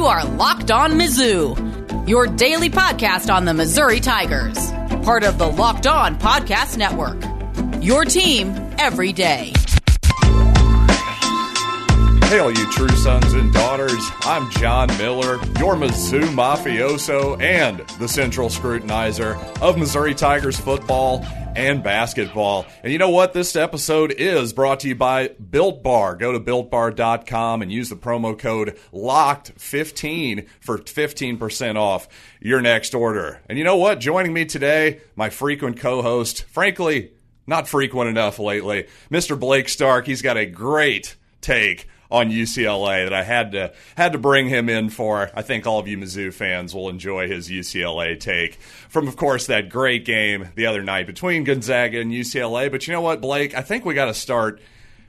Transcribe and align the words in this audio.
You 0.00 0.06
are 0.06 0.24
Locked 0.24 0.70
On 0.70 0.92
Mizzou, 0.92 2.08
your 2.08 2.26
daily 2.26 2.70
podcast 2.70 3.30
on 3.30 3.44
the 3.44 3.52
Missouri 3.52 4.00
Tigers, 4.00 4.70
part 5.04 5.24
of 5.24 5.36
the 5.36 5.46
Locked 5.46 5.86
On 5.86 6.18
Podcast 6.18 6.78
Network. 6.78 7.22
Your 7.84 8.06
team 8.06 8.48
every 8.78 9.12
day. 9.12 9.52
Hey, 12.30 12.38
all 12.38 12.50
you 12.50 12.70
true 12.72 12.88
sons 12.96 13.34
and 13.34 13.52
daughters. 13.52 14.02
I'm 14.22 14.50
John 14.52 14.88
Miller, 14.96 15.34
your 15.58 15.74
Mizzou 15.74 16.22
mafioso 16.34 17.38
and 17.38 17.80
the 17.98 18.08
central 18.08 18.48
scrutinizer 18.48 19.36
of 19.60 19.76
Missouri 19.76 20.14
Tigers 20.14 20.58
football 20.58 21.26
and 21.60 21.82
basketball. 21.82 22.64
And 22.82 22.90
you 22.90 22.98
know 22.98 23.10
what? 23.10 23.34
This 23.34 23.54
episode 23.54 24.12
is 24.12 24.54
brought 24.54 24.80
to 24.80 24.88
you 24.88 24.94
by 24.94 25.28
Built 25.28 25.82
Bar. 25.82 26.16
Go 26.16 26.32
to 26.32 26.40
builtbar.com 26.40 27.60
and 27.60 27.70
use 27.70 27.90
the 27.90 27.96
promo 27.96 28.38
code 28.38 28.78
LOCKED15 28.94 30.48
for 30.60 30.78
15% 30.78 31.76
off 31.76 32.08
your 32.40 32.62
next 32.62 32.94
order. 32.94 33.40
And 33.46 33.58
you 33.58 33.64
know 33.64 33.76
what? 33.76 34.00
Joining 34.00 34.32
me 34.32 34.46
today, 34.46 35.02
my 35.16 35.28
frequent 35.28 35.78
co 35.78 36.00
host, 36.00 36.44
frankly, 36.44 37.12
not 37.46 37.68
frequent 37.68 38.08
enough 38.08 38.38
lately, 38.38 38.86
Mr. 39.10 39.38
Blake 39.38 39.68
Stark. 39.68 40.06
He's 40.06 40.22
got 40.22 40.38
a 40.38 40.46
great 40.46 41.16
take 41.42 41.88
on 42.10 42.30
UCLA 42.30 43.04
that 43.04 43.12
I 43.12 43.22
had 43.22 43.52
to 43.52 43.72
had 43.96 44.12
to 44.12 44.18
bring 44.18 44.48
him 44.48 44.68
in 44.68 44.90
for. 44.90 45.30
I 45.34 45.42
think 45.42 45.66
all 45.66 45.78
of 45.78 45.88
you 45.88 45.96
Mizzou 45.96 46.32
fans 46.32 46.74
will 46.74 46.88
enjoy 46.88 47.28
his 47.28 47.48
UCLA 47.48 48.18
take 48.18 48.54
from, 48.88 49.08
of 49.08 49.16
course, 49.16 49.46
that 49.46 49.68
great 49.68 50.04
game 50.04 50.48
the 50.54 50.66
other 50.66 50.82
night 50.82 51.06
between 51.06 51.44
Gonzaga 51.44 52.00
and 52.00 52.12
UCLA. 52.12 52.70
But 52.70 52.86
you 52.86 52.92
know 52.92 53.00
what, 53.00 53.20
Blake? 53.20 53.54
I 53.54 53.62
think 53.62 53.84
we 53.84 53.94
got 53.94 54.06
to 54.06 54.14
start 54.14 54.60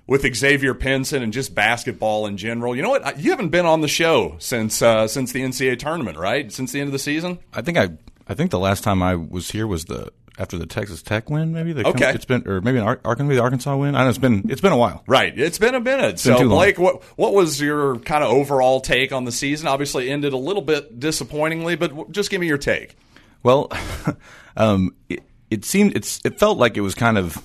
with 0.07 0.35
Xavier 0.35 0.73
Pinson 0.73 1.23
and 1.23 1.31
just 1.31 1.55
basketball 1.55 2.25
in 2.27 2.37
general. 2.37 2.75
You 2.75 2.81
know 2.81 2.89
what? 2.89 3.19
You 3.19 3.31
haven't 3.31 3.49
been 3.49 3.65
on 3.65 3.81
the 3.81 3.87
show 3.87 4.35
since 4.39 4.81
uh, 4.81 5.07
since 5.07 5.31
the 5.31 5.41
NCAA 5.41 5.79
tournament, 5.79 6.17
right? 6.17 6.51
Since 6.51 6.71
the 6.71 6.79
end 6.79 6.87
of 6.87 6.93
the 6.93 6.99
season. 6.99 7.39
I 7.53 7.61
think 7.61 7.77
I 7.77 7.89
I 8.27 8.33
think 8.33 8.51
the 8.51 8.59
last 8.59 8.83
time 8.83 9.01
I 9.01 9.15
was 9.15 9.51
here 9.51 9.67
was 9.67 9.85
the 9.85 10.11
after 10.41 10.57
the 10.57 10.65
Texas 10.65 11.03
Tech 11.03 11.29
win, 11.29 11.53
maybe. 11.53 11.71
The 11.71 11.87
okay, 11.87 12.13
it's 12.13 12.25
been 12.25 12.47
or 12.47 12.61
maybe 12.61 12.79
an 12.79 12.83
Ar- 12.83 13.15
maybe 13.19 13.35
the 13.35 13.41
Arkansas 13.41 13.77
win. 13.77 13.95
I 13.95 14.03
know 14.03 14.09
it's 14.09 14.17
been 14.17 14.47
it's 14.49 14.59
been 14.59 14.73
a 14.73 14.77
while. 14.77 15.03
Right, 15.05 15.37
it's 15.37 15.59
been 15.59 15.75
a 15.75 15.79
minute. 15.79 16.13
It's 16.13 16.23
so, 16.23 16.47
Blake, 16.49 16.79
what 16.79 17.03
what 17.17 17.33
was 17.33 17.61
your 17.61 17.99
kind 17.99 18.23
of 18.23 18.31
overall 18.31 18.81
take 18.81 19.11
on 19.11 19.25
the 19.25 19.31
season? 19.31 19.67
Obviously, 19.67 20.09
ended 20.09 20.33
a 20.33 20.37
little 20.37 20.63
bit 20.63 20.99
disappointingly, 20.99 21.75
but 21.75 22.11
just 22.11 22.31
give 22.31 22.41
me 22.41 22.47
your 22.47 22.57
take. 22.57 22.97
Well, 23.43 23.71
um, 24.57 24.95
it, 25.09 25.21
it 25.51 25.63
seemed 25.63 25.95
it's 25.95 26.19
it 26.25 26.39
felt 26.39 26.57
like 26.57 26.75
it 26.75 26.81
was 26.81 26.95
kind 26.95 27.19
of 27.19 27.37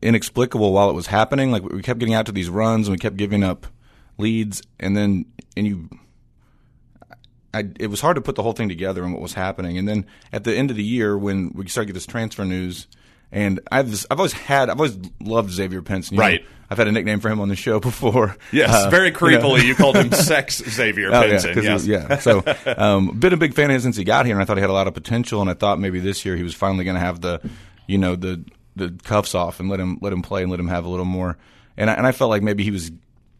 inexplicable 0.00 0.72
while 0.72 0.88
it 0.88 0.94
was 0.94 1.06
happening. 1.06 1.50
Like 1.50 1.62
we 1.62 1.82
kept 1.82 2.00
getting 2.00 2.14
out 2.14 2.26
to 2.26 2.32
these 2.32 2.48
runs 2.48 2.88
and 2.88 2.94
we 2.94 2.98
kept 2.98 3.16
giving 3.16 3.44
up 3.44 3.66
leads, 4.16 4.62
and 4.80 4.96
then 4.96 5.26
and 5.56 5.66
you 5.66 5.90
I, 7.54 7.68
it 7.78 7.88
was 7.88 8.00
hard 8.00 8.16
to 8.16 8.20
put 8.20 8.34
the 8.34 8.42
whole 8.42 8.52
thing 8.52 8.68
together 8.68 9.02
and 9.02 9.12
what 9.12 9.22
was 9.22 9.34
happening. 9.34 9.78
And 9.78 9.88
then 9.88 10.06
at 10.32 10.44
the 10.44 10.54
end 10.54 10.70
of 10.70 10.76
the 10.76 10.84
year, 10.84 11.16
when 11.16 11.52
we 11.54 11.68
started 11.68 11.88
to 11.88 11.92
get 11.92 11.94
this 11.94 12.06
transfer 12.06 12.44
news, 12.44 12.86
and 13.32 13.60
I've 13.70 13.90
this, 13.90 14.06
I've 14.10 14.18
always 14.18 14.32
had 14.32 14.70
I've 14.70 14.78
always 14.78 14.98
loved 15.20 15.50
Xavier 15.50 15.82
Pinson. 15.82 16.16
right. 16.16 16.42
Know, 16.42 16.48
I've 16.68 16.78
had 16.78 16.88
a 16.88 16.92
nickname 16.92 17.20
for 17.20 17.28
him 17.28 17.40
on 17.40 17.48
the 17.48 17.56
show 17.56 17.78
before. 17.80 18.36
Yes, 18.52 18.70
uh, 18.72 18.90
very 18.90 19.12
creepily, 19.12 19.58
you, 19.58 19.62
know. 19.62 19.68
you, 19.68 19.74
called 19.74 19.96
him 19.96 20.10
Sex 20.12 20.56
Xavier 20.58 21.14
oh, 21.14 21.22
Pinson. 21.22 21.56
Yeah, 21.56 21.62
yes. 21.62 21.86
yeah. 21.86 22.18
So, 22.18 22.42
um, 22.76 23.18
been 23.18 23.32
a 23.32 23.36
big 23.36 23.54
fan 23.54 23.70
of 23.70 23.74
his 23.74 23.82
since 23.82 23.96
he 23.96 24.04
got 24.04 24.26
here, 24.26 24.34
and 24.34 24.42
I 24.42 24.44
thought 24.44 24.56
he 24.56 24.62
had 24.62 24.70
a 24.70 24.74
lot 24.74 24.88
of 24.88 24.94
potential. 24.94 25.40
And 25.40 25.48
I 25.48 25.54
thought 25.54 25.78
maybe 25.78 26.00
this 26.00 26.24
year 26.24 26.36
he 26.36 26.42
was 26.42 26.54
finally 26.54 26.84
going 26.84 26.96
to 26.96 27.00
have 27.00 27.20
the, 27.20 27.40
you 27.86 27.98
know, 27.98 28.16
the 28.16 28.44
the 28.74 28.98
cuffs 29.04 29.34
off 29.34 29.60
and 29.60 29.68
let 29.68 29.80
him 29.80 29.98
let 30.00 30.12
him 30.12 30.22
play 30.22 30.42
and 30.42 30.50
let 30.50 30.60
him 30.60 30.68
have 30.68 30.84
a 30.84 30.88
little 30.88 31.06
more. 31.06 31.36
And 31.76 31.90
I, 31.90 31.94
and 31.94 32.06
I 32.06 32.12
felt 32.12 32.30
like 32.30 32.42
maybe 32.42 32.64
he 32.64 32.70
was 32.70 32.90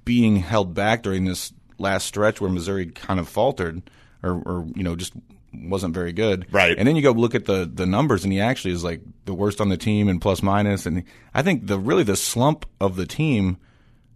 being 0.05 0.37
held 0.37 0.75
back 0.75 1.03
during 1.03 1.25
this 1.25 1.53
last 1.79 2.07
stretch 2.07 2.41
where 2.41 2.51
Missouri 2.51 2.87
kind 2.87 3.21
of 3.21 3.29
faltered 3.29 3.83
or, 4.23 4.43
or 4.45 4.67
you 4.75 4.83
know 4.83 4.97
just 4.97 5.13
wasn't 5.53 5.95
very 5.95 6.13
good. 6.13 6.47
Right. 6.53 6.77
And 6.77 6.87
then 6.87 6.97
you 6.97 7.03
go 7.03 7.13
look 7.13 7.35
at 7.35 7.47
the 7.47 7.71
the 7.73 7.87
numbers, 7.87 8.25
and 8.25 8.33
he 8.33 8.41
actually 8.41 8.75
is 8.75 8.85
like 8.85 9.01
the 9.25 9.35
worst 9.35 9.61
on 9.61 9.69
the 9.69 9.77
team 9.77 10.09
in 10.09 10.21
plus 10.21 10.43
minus. 10.43 10.87
And 10.87 11.05
I 11.35 11.43
think 11.43 11.67
the 11.67 11.79
really 11.79 12.03
the 12.03 12.17
slump 12.17 12.67
of 12.81 12.97
the 12.97 13.07
team 13.07 13.59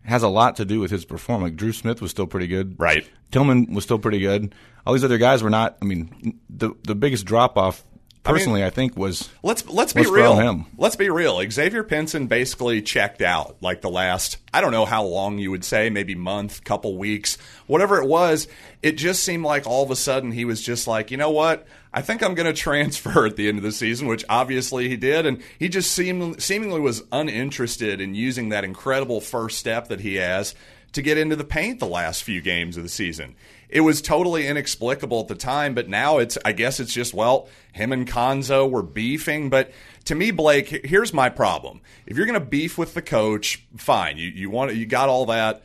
has 0.05 0.23
a 0.23 0.29
lot 0.29 0.57
to 0.57 0.65
do 0.65 0.81
with 0.81 0.91
his 0.91 1.05
performance. 1.05 1.51
Like 1.51 1.57
Dru 1.57 1.73
Smith 1.73 2.01
was 2.01 2.11
still 2.11 2.27
pretty 2.27 2.47
good. 2.47 2.77
Right. 2.79 3.09
Tillman 3.31 3.73
was 3.73 3.85
still 3.85 3.99
pretty 3.99 4.19
good. 4.19 4.55
All 4.87 4.95
these 4.95 5.05
other 5.05 5.19
guys 5.19 5.43
were 5.43 5.51
not. 5.51 5.77
I 5.81 5.85
mean, 5.85 6.41
the 6.49 6.73
the 6.85 6.95
biggest 6.95 7.25
drop 7.27 7.57
off 7.57 7.85
personally, 8.23 8.61
I, 8.61 8.65
mean, 8.65 8.67
I, 8.67 8.71
think 8.71 8.97
was 8.97 9.29
let's 9.43 9.67
let's 9.69 9.93
be 9.93 10.07
real. 10.07 10.67
Let's 10.77 10.97
be 10.97 11.11
real. 11.11 11.41
Xavier 11.51 11.83
Pinson 11.83 12.27
basically 12.27 12.83
checked 12.83 13.23
out 13.23 13.57
like 13.61 13.81
the 13.81 13.91
last 13.91 14.39
I 14.53 14.61
don't 14.61 14.73
know 14.73 14.85
how 14.85 15.05
long 15.05 15.39
you 15.39 15.51
would 15.51 15.65
say, 15.65 15.91
maybe 15.91 16.15
month, 16.15 16.65
couple 16.65 16.97
weeks, 16.97 17.39
whatever 17.67 18.01
it 18.01 18.07
was. 18.07 18.49
It 18.83 18.93
just 18.93 19.23
seemed 19.23 19.45
like 19.45 19.67
all 19.67 19.83
of 19.83 19.91
a 19.91 19.97
sudden 19.97 20.33
he 20.33 20.45
was 20.45 20.63
just 20.63 20.87
like, 20.87 21.11
you 21.11 21.17
know 21.17 21.31
what? 21.31 21.67
I 21.93 22.03
think 22.03 22.23
I'm 22.23 22.35
going 22.35 22.47
to 22.53 22.53
transfer 22.53 23.27
at 23.27 23.37
the 23.37 23.49
end 23.49 23.59
of 23.59 23.65
the 23.65 23.73
season, 23.73 24.07
which 24.07 24.25
obviously 24.29 24.89
he 24.89 24.97
did, 24.97 25.27
and 25.27 25.43
he 25.59 25.69
just 25.69 25.93
seemed 25.93 26.43
seemingly 26.43 26.81
was 26.81 27.03
uninterested 27.13 28.01
in 28.01 28.15
using 28.15 28.51
that 28.51 28.65
incredible 28.65 29.21
first 29.21 29.59
step 29.59 29.89
that 29.89 30.01
he 30.01 30.17
has 30.17 30.55
to 30.93 31.03
get 31.03 31.19
into 31.19 31.37
the 31.37 31.45
paint 31.45 31.81
the 31.81 31.87
last 31.87 32.23
few 32.23 32.41
games 32.41 32.77
of 32.77 32.83
the 32.83 32.89
season 32.89 33.35
it 33.71 33.81
was 33.81 34.03
totally 34.03 34.47
inexplicable 34.47 35.21
at 35.21 35.29
the 35.29 35.35
time, 35.35 35.75
but 35.75 35.89
now 35.89 36.19
it's 36.19 36.37
I 36.45 36.53
guess 36.53 36.81
it's 36.81 36.93
just 36.93 37.15
well, 37.15 37.49
him 37.73 37.93
and 37.93 38.07
Cuonzo 38.07 38.69
were 38.69 38.83
beefing, 38.83 39.49
but 39.49 39.71
to 40.07 40.15
me, 40.15 40.31
Blake, 40.31 40.85
here's 40.85 41.15
my 41.15 41.29
problem. 41.29 41.81
If 42.07 42.17
you're 42.17 42.27
going 42.27 42.41
to 42.41 42.45
beef 42.45 42.77
with 42.77 42.95
the 42.95 43.03
coach, 43.03 43.65
fine. 43.77 44.19
You 44.19 44.29
you 44.29 44.51
want 44.51 44.75
you 44.75 44.87
got 44.87 45.09
all 45.09 45.27
that 45.27 45.63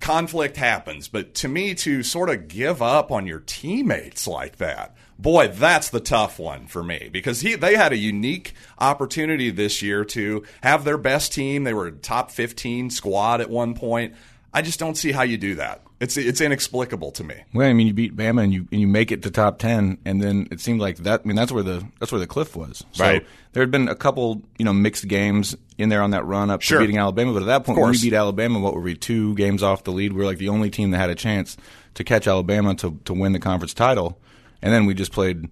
conflict 0.00 0.56
happens, 0.56 1.06
but 1.06 1.34
to 1.34 1.48
me 1.48 1.74
to 1.76 2.02
sort 2.02 2.30
of 2.30 2.48
give 2.48 2.82
up 2.82 3.12
on 3.12 3.26
your 3.26 3.40
teammates 3.40 4.26
like 4.26 4.56
that, 4.56 4.96
boy, 5.22 5.48
that's 5.48 5.90
the 5.90 6.00
tough 6.00 6.38
one 6.38 6.66
for 6.66 6.82
me 6.82 7.08
because 7.10 7.40
he 7.40 7.54
they 7.54 7.76
had 7.76 7.92
a 7.92 7.96
unique 7.96 8.52
opportunity 8.78 9.50
this 9.50 9.80
year 9.80 10.04
to 10.06 10.44
have 10.62 10.84
their 10.84 10.98
best 10.98 11.32
team. 11.32 11.64
They 11.64 11.74
were 11.74 11.86
a 11.86 11.92
top 11.92 12.30
15 12.30 12.90
squad 12.90 13.40
at 13.40 13.48
one 13.48 13.74
point. 13.74 14.14
I 14.54 14.60
just 14.62 14.78
don't 14.78 14.96
see 14.96 15.12
how 15.12 15.22
you 15.22 15.38
do 15.38 15.54
that. 15.54 15.82
It's 15.98 16.16
it's 16.16 16.40
inexplicable 16.40 17.12
to 17.12 17.24
me. 17.24 17.36
Well, 17.54 17.68
I 17.68 17.72
mean, 17.72 17.86
you 17.86 17.94
beat 17.94 18.16
Bama 18.16 18.42
and 18.42 18.52
you 18.52 18.66
and 18.72 18.80
you 18.80 18.88
make 18.88 19.12
it 19.12 19.22
to 19.22 19.30
top 19.30 19.60
ten, 19.60 19.98
and 20.04 20.20
then 20.20 20.48
it 20.50 20.60
seemed 20.60 20.80
like 20.80 20.96
that. 20.98 21.20
I 21.24 21.28
mean, 21.28 21.36
that's 21.36 21.52
where 21.52 21.62
the 21.62 21.86
that's 22.00 22.10
where 22.10 22.18
the 22.18 22.26
cliff 22.26 22.56
was. 22.56 22.84
So 22.90 23.04
right. 23.04 23.26
There 23.52 23.62
had 23.62 23.70
been 23.70 23.86
a 23.86 23.94
couple, 23.94 24.42
you 24.58 24.64
know, 24.64 24.72
mixed 24.72 25.06
games 25.06 25.56
in 25.78 25.90
there 25.90 26.02
on 26.02 26.10
that 26.10 26.24
run 26.24 26.50
up 26.50 26.60
sure. 26.60 26.80
to 26.80 26.82
beating 26.84 26.98
Alabama, 26.98 27.32
but 27.34 27.42
at 27.42 27.46
that 27.46 27.64
point, 27.64 27.78
when 27.78 27.92
we 27.92 28.00
beat 28.00 28.14
Alabama, 28.14 28.58
what 28.58 28.74
were 28.74 28.80
we? 28.80 28.96
Two 28.96 29.36
games 29.36 29.62
off 29.62 29.84
the 29.84 29.92
lead. 29.92 30.12
We 30.12 30.18
were 30.18 30.24
like 30.24 30.38
the 30.38 30.48
only 30.48 30.70
team 30.70 30.90
that 30.90 30.98
had 30.98 31.10
a 31.10 31.14
chance 31.14 31.56
to 31.94 32.02
catch 32.02 32.26
Alabama 32.26 32.74
to 32.76 32.98
to 33.04 33.14
win 33.14 33.32
the 33.32 33.38
conference 33.38 33.72
title, 33.72 34.18
and 34.62 34.72
then 34.72 34.86
we 34.86 34.94
just 34.94 35.12
played. 35.12 35.48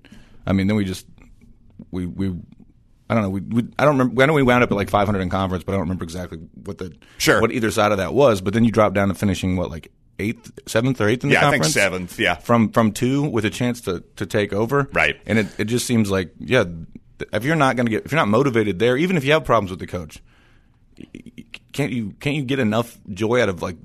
I 0.47 0.53
mean, 0.53 0.67
then 0.67 0.77
we 0.77 0.85
just 0.85 1.07
we 1.91 2.07
we 2.07 2.35
I 3.09 3.15
don't 3.15 3.25
know. 3.25 3.31
We, 3.31 3.41
we, 3.41 3.69
I 3.77 3.85
don't 3.85 3.99
remember. 3.99 4.23
I 4.23 4.27
know 4.27 4.35
we 4.35 4.43
wound 4.45 4.63
up 4.63 4.71
at 4.71 4.77
like 4.77 4.89
500 4.89 5.21
in 5.21 5.31
conference, 5.31 5.65
but 5.65 5.73
I 5.73 5.75
don't 5.75 5.83
remember 5.83 6.05
exactly 6.05 6.39
what 6.65 6.79
the 6.79 6.95
sure 7.19 7.41
what 7.41 7.51
either 7.51 7.73
side 7.73 7.91
of 7.91 7.99
that 7.99 8.15
was. 8.15 8.41
But 8.41 8.55
then 8.55 8.65
you 8.65 8.71
drop 8.71 8.95
down 8.95 9.09
to 9.09 9.15
finishing 9.15 9.57
what 9.57 9.69
like 9.69 9.91
eighth, 10.21 10.53
seventh 10.69 11.01
or 11.01 11.09
eighth 11.09 11.25
in 11.25 11.31
the 11.31 11.35
yeah, 11.35 11.41
conference. 11.41 11.75
Yeah, 11.75 11.87
I 11.87 11.91
think 11.91 11.93
seventh. 11.93 12.21
Yeah, 12.21 12.35
from 12.37 12.71
from 12.71 12.93
two 12.93 13.23
with 13.29 13.45
a 13.45 13.51
chance 13.51 13.81
to 13.83 14.05
to 14.17 14.27
take 14.27 14.53
over. 14.53 14.89
Right, 14.93 15.21
and 15.27 15.41
it 15.41 15.49
it 15.59 15.65
just 15.65 15.87
seems 15.87 16.09
like 16.09 16.33
yeah, 16.39 16.65
if 17.33 17.45
you're 17.45 17.57
not 17.57 17.75
going 17.75 17.87
to 17.87 17.91
get 17.91 18.05
if 18.05 18.13
you're 18.13 18.21
not 18.21 18.29
motivated 18.29 18.79
there, 18.79 18.97
even 18.97 19.17
if 19.17 19.25
you 19.25 19.33
have 19.33 19.45
problems 19.45 19.73
with 19.73 19.81
the 19.81 19.89
coach, 19.89 20.23
can't 21.73 21.93
you 21.93 22.15
can't 22.21 22.37
you 22.37 22.45
get 22.45 22.61
enough 22.61 22.97
joy 23.13 23.43
out 23.43 23.49
of 23.49 23.61
like 23.61 23.77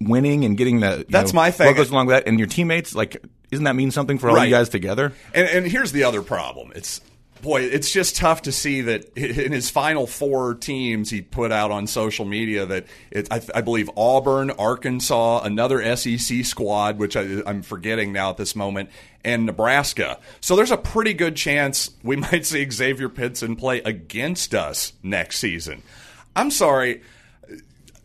winning 0.00 0.44
and 0.44 0.56
getting 0.56 0.80
that? 0.80 1.08
That's 1.08 1.32
know, 1.32 1.40
my 1.40 1.50
thing. 1.50 1.66
What 1.68 1.76
goes 1.76 1.90
along 1.90 2.06
with 2.06 2.16
that, 2.16 2.26
and 2.26 2.38
your 2.38 2.48
teammates 2.48 2.94
like. 2.94 3.24
Isn't 3.52 3.64
that 3.64 3.76
mean 3.76 3.92
something 3.92 4.18
for 4.18 4.28
all 4.28 4.34
right. 4.34 4.48
you 4.48 4.54
guys 4.54 4.68
together? 4.68 5.12
And, 5.32 5.48
and 5.48 5.66
here's 5.66 5.92
the 5.92 6.02
other 6.02 6.20
problem: 6.20 6.72
it's 6.74 7.00
boy, 7.42 7.62
it's 7.62 7.92
just 7.92 8.16
tough 8.16 8.42
to 8.42 8.52
see 8.52 8.82
that 8.82 9.16
in 9.16 9.52
his 9.52 9.70
final 9.70 10.06
four 10.06 10.54
teams 10.54 11.10
he 11.10 11.22
put 11.22 11.52
out 11.52 11.70
on 11.70 11.86
social 11.86 12.24
media 12.24 12.66
that 12.66 12.86
it, 13.10 13.28
I, 13.30 13.40
I, 13.54 13.60
believe 13.60 13.90
Auburn, 13.96 14.50
Arkansas, 14.50 15.42
another 15.42 15.96
SEC 15.96 16.44
squad, 16.44 16.98
which 16.98 17.16
I, 17.16 17.22
am 17.46 17.62
forgetting 17.62 18.12
now 18.12 18.30
at 18.30 18.36
this 18.36 18.56
moment, 18.56 18.90
and 19.24 19.46
Nebraska. 19.46 20.18
So 20.40 20.56
there's 20.56 20.70
a 20.70 20.76
pretty 20.76 21.14
good 21.14 21.36
chance 21.36 21.90
we 22.02 22.16
might 22.16 22.46
see 22.46 22.68
Xavier 22.68 23.08
Pinson 23.08 23.56
play 23.56 23.78
against 23.80 24.54
us 24.54 24.92
next 25.02 25.38
season. 25.38 25.82
I'm 26.34 26.50
sorry 26.50 27.02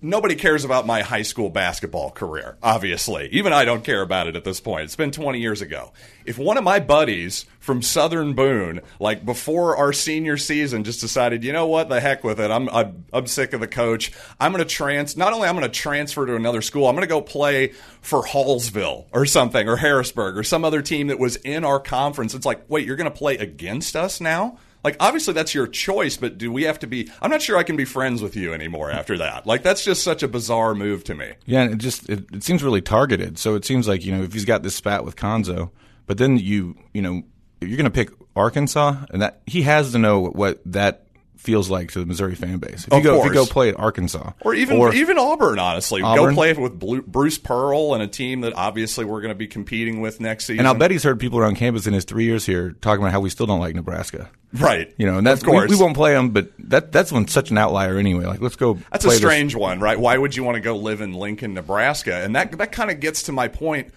nobody 0.01 0.35
cares 0.35 0.65
about 0.65 0.87
my 0.87 1.01
high 1.01 1.21
school 1.21 1.49
basketball 1.49 2.09
career, 2.09 2.57
obviously. 2.63 3.29
Even 3.31 3.53
I 3.53 3.65
don't 3.65 3.83
care 3.83 4.01
about 4.01 4.27
it 4.27 4.35
at 4.35 4.43
this 4.43 4.59
point. 4.59 4.83
It's 4.83 4.95
been 4.95 5.11
20 5.11 5.39
years 5.39 5.61
ago. 5.61 5.93
If 6.25 6.37
one 6.37 6.57
of 6.57 6.63
my 6.63 6.79
buddies 6.79 7.45
from 7.59 7.81
Southern 7.81 8.33
Boone, 8.33 8.81
like 8.99 9.23
before 9.23 9.77
our 9.77 9.93
senior 9.93 10.37
season, 10.37 10.83
just 10.83 11.01
decided, 11.01 11.43
you 11.43 11.53
know 11.53 11.67
what, 11.67 11.89
the 11.89 11.99
heck 11.99 12.23
with 12.23 12.39
it, 12.39 12.49
I'm, 12.49 12.67
I'm, 12.69 13.05
I'm 13.13 13.27
sick 13.27 13.53
of 13.53 13.59
the 13.59 13.67
coach. 13.67 14.11
I'm 14.39 14.51
going 14.51 14.63
to 14.63 14.69
trans, 14.69 15.15
not 15.15 15.33
only 15.33 15.47
I'm 15.47 15.55
going 15.55 15.69
to 15.69 15.79
transfer 15.79 16.25
to 16.25 16.35
another 16.35 16.61
school, 16.61 16.87
I'm 16.87 16.95
going 16.95 17.07
to 17.07 17.13
go 17.13 17.21
play 17.21 17.73
for 18.01 18.23
Hallsville 18.23 19.05
or 19.11 19.25
something, 19.25 19.69
or 19.69 19.77
Harrisburg, 19.77 20.37
or 20.37 20.43
some 20.43 20.65
other 20.65 20.81
team 20.81 21.07
that 21.07 21.19
was 21.19 21.35
in 21.37 21.63
our 21.63 21.79
conference. 21.79 22.33
It's 22.33 22.45
like, 22.45 22.63
wait, 22.67 22.87
you're 22.87 22.95
going 22.95 23.11
to 23.11 23.17
play 23.17 23.37
against 23.37 23.95
us 23.95 24.19
now? 24.19 24.57
Like, 24.83 24.97
obviously, 24.99 25.33
that's 25.33 25.53
your 25.53 25.67
choice, 25.67 26.17
but 26.17 26.37
do 26.37 26.51
we 26.51 26.63
have 26.63 26.79
to 26.79 26.87
be? 26.87 27.09
I'm 27.21 27.29
not 27.29 27.41
sure 27.41 27.57
I 27.57 27.63
can 27.63 27.75
be 27.75 27.85
friends 27.85 28.21
with 28.21 28.35
you 28.35 28.53
anymore 28.53 28.91
after 28.91 29.17
that. 29.19 29.45
Like, 29.45 29.63
that's 29.63 29.83
just 29.83 30.03
such 30.03 30.23
a 30.23 30.27
bizarre 30.27 30.73
move 30.73 31.03
to 31.05 31.15
me. 31.15 31.33
Yeah, 31.45 31.65
it 31.65 31.77
just 31.77 32.09
it, 32.09 32.25
it 32.33 32.43
seems 32.43 32.63
really 32.63 32.81
targeted. 32.81 33.37
So 33.37 33.55
it 33.55 33.65
seems 33.65 33.87
like 33.87 34.05
you 34.05 34.11
know 34.11 34.23
if 34.23 34.33
he's 34.33 34.45
got 34.45 34.63
this 34.63 34.75
spat 34.75 35.05
with 35.05 35.15
Cuonzo, 35.15 35.71
but 36.07 36.17
then 36.17 36.37
you 36.37 36.75
you 36.93 37.01
know 37.01 37.21
you're 37.61 37.77
going 37.77 37.85
to 37.85 37.91
pick 37.91 38.09
Arkansas, 38.35 39.05
and 39.11 39.21
that 39.21 39.41
he 39.45 39.61
has 39.63 39.91
to 39.91 39.99
know 39.99 40.29
what 40.29 40.61
that 40.65 41.05
feels 41.41 41.69
like 41.69 41.91
to 41.91 41.99
the 41.99 42.05
Missouri 42.05 42.35
fan 42.35 42.59
base. 42.59 42.85
If 42.87 42.93
you 42.93 43.01
go 43.01 43.19
if 43.19 43.25
you 43.25 43.33
go 43.33 43.45
play 43.45 43.69
at 43.69 43.79
Arkansas 43.79 44.31
Or 44.41 44.53
even 44.53 44.79
even 44.93 45.17
Auburn, 45.17 45.57
honestly, 45.59 46.01
Auburn. 46.01 46.29
go 46.29 46.35
play 46.35 46.53
with 46.53 46.79
Bruce 47.11 47.37
Pearl 47.39 47.93
and 47.95 48.03
a 48.03 48.07
team 48.07 48.41
that 48.41 48.53
obviously 48.53 49.05
we're 49.05 49.21
going 49.21 49.31
to 49.33 49.35
be 49.37 49.47
competing 49.47 50.01
with 50.01 50.19
next 50.21 50.45
season. 50.45 50.59
and 50.59 50.67
I'll 50.67 50.75
bet 50.75 50.91
he's 50.91 51.03
heard 51.03 51.19
people 51.19 51.39
around 51.39 51.55
campus 51.55 51.87
in 51.87 51.93
his 51.93 52.05
three 52.05 52.25
years 52.25 52.45
here 52.45 52.71
talking 52.81 53.01
about 53.03 53.11
how 53.11 53.19
we 53.19 53.29
still 53.29 53.47
don't 53.47 53.59
like 53.59 53.73
Nebraska. 53.75 54.29
right, 54.53 54.93
You 54.97 55.05
know, 55.07 55.17
and 55.17 55.25
that's 55.25 55.41
of 55.41 55.47
course 55.47 55.69
We, 55.69 55.75
we 55.75 55.81
won't 55.81 55.95
play 55.95 56.13
them, 56.13 56.29
but 56.29 56.51
that 56.59 56.91
that's 56.91 57.11
one 57.11 57.27
such 57.27 57.49
an 57.51 57.57
outlier 57.57 57.97
anyway. 57.97 58.25
Like 58.25 58.41
let's 58.41 58.55
go. 58.55 58.75
That's 58.91 59.03
a 59.03 59.07
play 59.07 59.15
this- 59.15 59.21
strange 59.21 59.55
one, 59.55 59.79
right? 59.79 59.99
Why 59.99 60.17
would 60.17 60.35
you 60.35 60.43
want 60.43 60.55
to 60.55 60.61
go 60.61 60.75
live 60.77 61.01
in 61.01 61.13
Lincoln, 61.13 61.53
Nebraska? 61.55 62.15
And 62.23 62.35
that 62.35 62.51
that 62.59 62.71
kind 62.71 62.91
of 62.91 62.99
gets 62.99 63.23
to 63.23 63.31
my 63.31 63.47
point. 63.47 63.91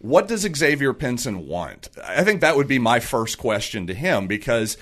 What 0.00 0.28
does 0.28 0.42
Xavier 0.56 0.92
Pinson 0.94 1.48
want? 1.48 1.88
I 2.04 2.22
think 2.22 2.40
that 2.42 2.56
would 2.56 2.68
be 2.68 2.78
my 2.78 3.00
first 3.00 3.36
question 3.38 3.88
to 3.88 3.94
him 3.94 4.26
because 4.28 4.76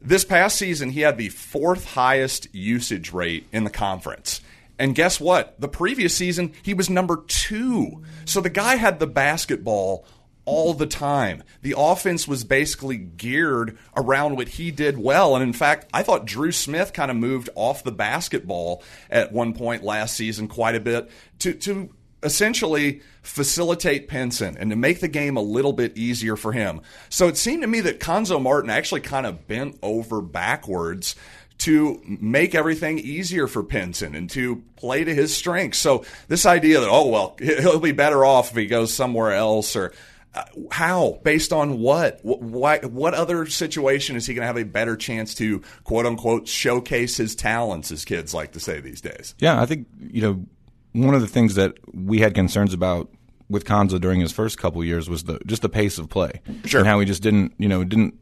this 0.00 0.24
past 0.24 0.56
season 0.56 0.90
he 0.90 1.00
had 1.00 1.18
the 1.18 1.28
fourth 1.28 1.84
highest 1.94 2.52
usage 2.54 3.12
rate 3.12 3.46
in 3.52 3.64
the 3.64 3.70
conference. 3.70 4.40
And 4.78 4.94
guess 4.94 5.18
what? 5.18 5.60
The 5.60 5.68
previous 5.68 6.14
season 6.14 6.52
he 6.62 6.74
was 6.74 6.88
number 6.88 7.24
2. 7.26 8.02
So 8.24 8.40
the 8.40 8.50
guy 8.50 8.76
had 8.76 9.00
the 9.00 9.06
basketball 9.06 10.06
all 10.48 10.72
the 10.72 10.86
time. 10.86 11.42
The 11.60 11.74
offense 11.76 12.26
was 12.26 12.42
basically 12.42 12.96
geared 12.96 13.76
around 13.94 14.36
what 14.36 14.48
he 14.48 14.70
did 14.70 14.96
well. 14.96 15.34
And 15.34 15.42
in 15.42 15.52
fact, 15.52 15.90
I 15.92 16.02
thought 16.02 16.24
Dru 16.24 16.52
Smith 16.52 16.94
kind 16.94 17.10
of 17.10 17.18
moved 17.18 17.50
off 17.54 17.84
the 17.84 17.92
basketball 17.92 18.82
at 19.10 19.30
one 19.30 19.52
point 19.52 19.84
last 19.84 20.16
season 20.16 20.48
quite 20.48 20.74
a 20.74 20.80
bit 20.80 21.10
to, 21.40 21.52
to 21.52 21.90
essentially 22.22 23.02
facilitate 23.22 24.08
Pinson 24.08 24.56
and 24.56 24.70
to 24.70 24.76
make 24.76 25.00
the 25.00 25.08
game 25.08 25.36
a 25.36 25.42
little 25.42 25.72
bit 25.72 25.96
easier 25.96 26.36
for 26.36 26.52
him. 26.52 26.80
So 27.08 27.28
it 27.28 27.36
seemed 27.36 27.62
to 27.62 27.68
me 27.68 27.80
that 27.80 28.00
Cuonzo 28.00 28.40
Martin 28.40 28.70
actually 28.70 29.02
kind 29.02 29.26
of 29.26 29.46
bent 29.46 29.78
over 29.82 30.20
backwards 30.20 31.14
to 31.58 32.00
make 32.04 32.54
everything 32.54 32.98
easier 32.98 33.46
for 33.46 33.62
Pinson 33.62 34.14
and 34.14 34.30
to 34.30 34.62
play 34.76 35.04
to 35.04 35.14
his 35.14 35.36
strengths. 35.36 35.78
So 35.78 36.04
this 36.28 36.46
idea 36.46 36.80
that 36.80 36.88
oh 36.88 37.08
well 37.08 37.36
he'll 37.40 37.80
be 37.80 37.92
better 37.92 38.24
off 38.24 38.50
if 38.50 38.56
he 38.56 38.66
goes 38.66 38.94
somewhere 38.94 39.32
else 39.32 39.74
or 39.74 39.92
uh, 40.34 40.44
how 40.70 41.18
based 41.24 41.52
on 41.52 41.80
what 41.80 42.20
Wh- 42.20 42.40
why 42.40 42.78
what 42.80 43.14
other 43.14 43.46
situation 43.46 44.14
is 44.14 44.26
he 44.26 44.34
going 44.34 44.42
to 44.42 44.46
have 44.46 44.56
a 44.56 44.64
better 44.64 44.96
chance 44.96 45.34
to 45.36 45.62
quote 45.84 46.06
unquote 46.06 46.46
showcase 46.46 47.16
his 47.16 47.34
talents 47.34 47.90
as 47.90 48.04
kids 48.04 48.34
like 48.34 48.52
to 48.52 48.60
say 48.60 48.80
these 48.80 49.00
days 49.00 49.34
Yeah, 49.38 49.60
I 49.60 49.66
think 49.66 49.88
you 49.98 50.22
know 50.22 50.46
one 50.92 51.14
of 51.14 51.20
the 51.20 51.26
things 51.26 51.54
that 51.54 51.74
we 51.92 52.20
had 52.20 52.34
concerns 52.34 52.72
about 52.72 53.10
with 53.48 53.64
Cuonzo 53.64 54.00
during 54.00 54.20
his 54.20 54.32
first 54.32 54.58
couple 54.58 54.84
years 54.84 55.08
was 55.08 55.24
the 55.24 55.38
just 55.46 55.62
the 55.62 55.68
pace 55.68 55.98
of 55.98 56.08
play. 56.08 56.40
Sure. 56.64 56.80
and 56.80 56.88
how 56.88 57.00
he 57.00 57.06
just 57.06 57.22
didn't 57.22 57.54
you 57.58 57.68
know 57.68 57.84
didn't 57.84 58.18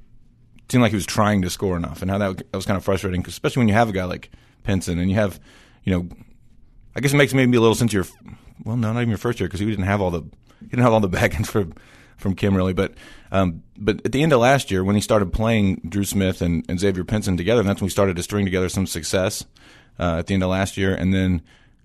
seem 0.68 0.80
like 0.80 0.90
he 0.90 0.96
was 0.96 1.06
trying 1.06 1.42
to 1.42 1.50
score 1.50 1.76
enough. 1.76 2.02
And 2.02 2.10
how 2.10 2.18
that, 2.18 2.38
that 2.38 2.54
was 2.56 2.66
kind 2.66 2.76
of 2.76 2.84
frustrating 2.84 3.24
especially 3.26 3.60
when 3.60 3.68
you 3.68 3.74
have 3.74 3.88
a 3.88 3.92
guy 3.92 4.04
like 4.04 4.30
Pinson 4.62 4.98
and 4.98 5.10
you 5.10 5.16
have 5.16 5.40
you 5.84 5.92
know 5.92 6.08
I 6.94 7.00
guess 7.00 7.12
it 7.12 7.16
makes 7.16 7.34
maybe 7.34 7.56
a 7.56 7.60
little 7.60 7.74
sense 7.74 7.92
your 7.92 8.06
well 8.64 8.76
no 8.76 8.92
not 8.92 9.00
even 9.00 9.10
your 9.10 9.18
first 9.18 9.40
year 9.40 9.48
because 9.48 9.60
he 9.60 9.66
didn't 9.66 9.84
have 9.84 10.00
all 10.00 10.10
the 10.10 10.22
he 10.60 10.66
didn't 10.68 10.82
have 10.82 10.92
all 10.92 11.00
the 11.00 11.08
backends 11.18 11.46
from 11.46 11.74
from 12.16 12.34
Kim 12.34 12.56
really. 12.56 12.72
But 12.72 12.94
um, 13.32 13.62
but 13.76 14.04
at 14.04 14.12
the 14.12 14.22
end 14.22 14.32
of 14.32 14.40
last 14.40 14.70
year 14.70 14.84
when 14.84 14.94
he 14.94 15.00
started 15.00 15.32
playing 15.32 15.82
Dru 15.88 16.04
Smith 16.04 16.40
and, 16.40 16.64
and 16.68 16.78
Xavier 16.78 17.04
Pinson 17.04 17.36
together 17.36 17.60
and 17.60 17.68
that's 17.68 17.80
when 17.80 17.86
we 17.86 17.90
started 17.90 18.16
to 18.16 18.22
string 18.22 18.44
together 18.44 18.68
some 18.68 18.86
success 18.86 19.44
uh, 19.98 20.16
at 20.18 20.26
the 20.26 20.34
end 20.34 20.42
of 20.42 20.50
last 20.50 20.76
year. 20.76 20.94
And 20.94 21.12
then 21.12 21.42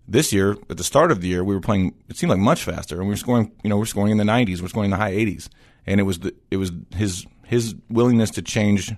this 0.07 0.33
year 0.33 0.57
at 0.69 0.77
the 0.77 0.83
start 0.83 1.12
of 1.12 1.21
the 1.21 1.27
year 1.27 1.44
we 1.44 1.53
were 1.56 1.62
playing 1.62 1.94
it 2.09 2.18
seemed 2.18 2.30
like 2.30 2.39
much 2.39 2.63
faster 2.63 2.95
and 2.98 3.06
we 3.07 3.13
were 3.13 3.18
scoring 3.18 3.51
you 3.63 3.69
know 3.69 3.77
we're 3.77 3.86
scoring 3.86 4.12
in 4.12 4.18
the 4.18 4.24
90s 4.24 4.62
we're 4.62 4.68
scoring 4.68 4.86
in 4.86 4.92
the 4.92 4.98
high 4.98 5.13
80s 5.13 5.48
and 5.86 6.00
it 6.00 6.03
was 6.03 6.19
the, 6.19 6.33
it 6.50 6.57
was 6.57 6.71
his 6.95 7.25
his 7.45 7.75
willingness 7.89 8.30
to 8.31 8.42
change 8.42 8.94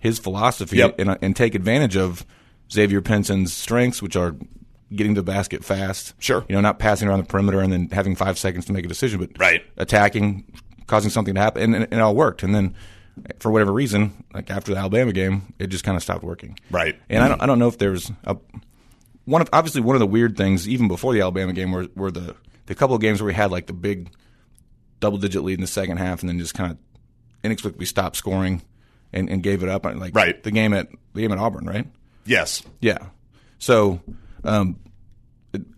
his 0.00 0.18
philosophy 0.18 0.76
Yep. 0.78 0.98
and, 1.00 1.18
and 1.22 1.34
take 1.36 1.54
advantage 1.54 1.96
of 1.96 2.24
Xavier 2.72 3.00
Pinson's 3.00 3.52
strengths, 3.52 4.00
which 4.02 4.14
are 4.16 4.36
getting 4.94 5.14
to 5.16 5.20
the 5.22 5.24
basket 5.24 5.64
fast. 5.64 6.14
Sure. 6.18 6.44
You 6.48 6.54
know, 6.54 6.60
not 6.60 6.78
passing 6.78 7.08
around 7.08 7.18
the 7.20 7.24
perimeter 7.26 7.60
and 7.60 7.72
then 7.72 7.88
having 7.90 8.14
five 8.14 8.38
seconds 8.38 8.64
to 8.66 8.72
make 8.72 8.84
a 8.84 8.88
decision, 8.88 9.18
but 9.18 9.30
Right. 9.38 9.62
attacking, 9.76 10.44
causing 10.86 11.10
something 11.10 11.34
to 11.34 11.40
happen, 11.40 11.62
and, 11.74 11.84
and 11.84 11.92
it 11.92 12.00
all 12.00 12.14
worked. 12.14 12.42
And 12.44 12.54
then, 12.54 12.74
for 13.40 13.50
whatever 13.50 13.72
reason, 13.72 14.22
like 14.34 14.50
after 14.50 14.72
the 14.72 14.78
Alabama 14.78 15.12
game, 15.12 15.54
it 15.58 15.68
just 15.68 15.82
kind 15.84 15.96
of 15.96 16.02
stopped 16.02 16.22
working. 16.22 16.58
Right. 16.70 16.96
And 17.08 17.22
I 17.24 17.28
don't, 17.28 17.42
I 17.42 17.46
don't 17.46 17.58
know 17.58 17.68
if 17.68 17.78
there's 17.78 18.12
a 18.24 18.36
one 19.26 19.42
of 19.42 19.48
obviously 19.52 19.82
one 19.82 19.94
of 19.94 20.00
the 20.00 20.06
weird 20.06 20.36
things 20.36 20.66
even 20.68 20.88
before 20.88 21.12
the 21.12 21.20
Alabama 21.20 21.52
game 21.52 21.70
were, 21.72 21.86
were 21.94 22.10
the 22.10 22.34
the 22.66 22.74
couple 22.74 22.96
of 22.96 23.02
games 23.02 23.20
where 23.20 23.26
we 23.26 23.34
had 23.34 23.50
like 23.50 23.66
the 23.66 23.72
big 23.74 24.10
double 24.98 25.18
digit 25.18 25.44
lead 25.44 25.54
in 25.54 25.60
the 25.60 25.66
second 25.66 25.98
half 25.98 26.20
and 26.20 26.28
then 26.30 26.38
just 26.38 26.54
kind 26.54 26.72
of 26.72 26.78
inexplicably 27.44 27.86
stopped 27.86 28.16
scoring 28.16 28.62
and, 29.12 29.28
and 29.28 29.42
gave 29.42 29.62
it 29.62 29.68
up. 29.68 29.84
Like 29.84 30.14
Right. 30.16 30.42
the 30.42 30.50
game 30.50 30.72
at 30.72 30.88
the 31.12 31.20
game 31.20 31.32
at 31.32 31.38
Auburn, 31.38 31.66
right? 31.66 31.86
yes 32.24 32.62
Yeah. 32.80 32.98
So, 33.58 34.00
um, 34.42 34.78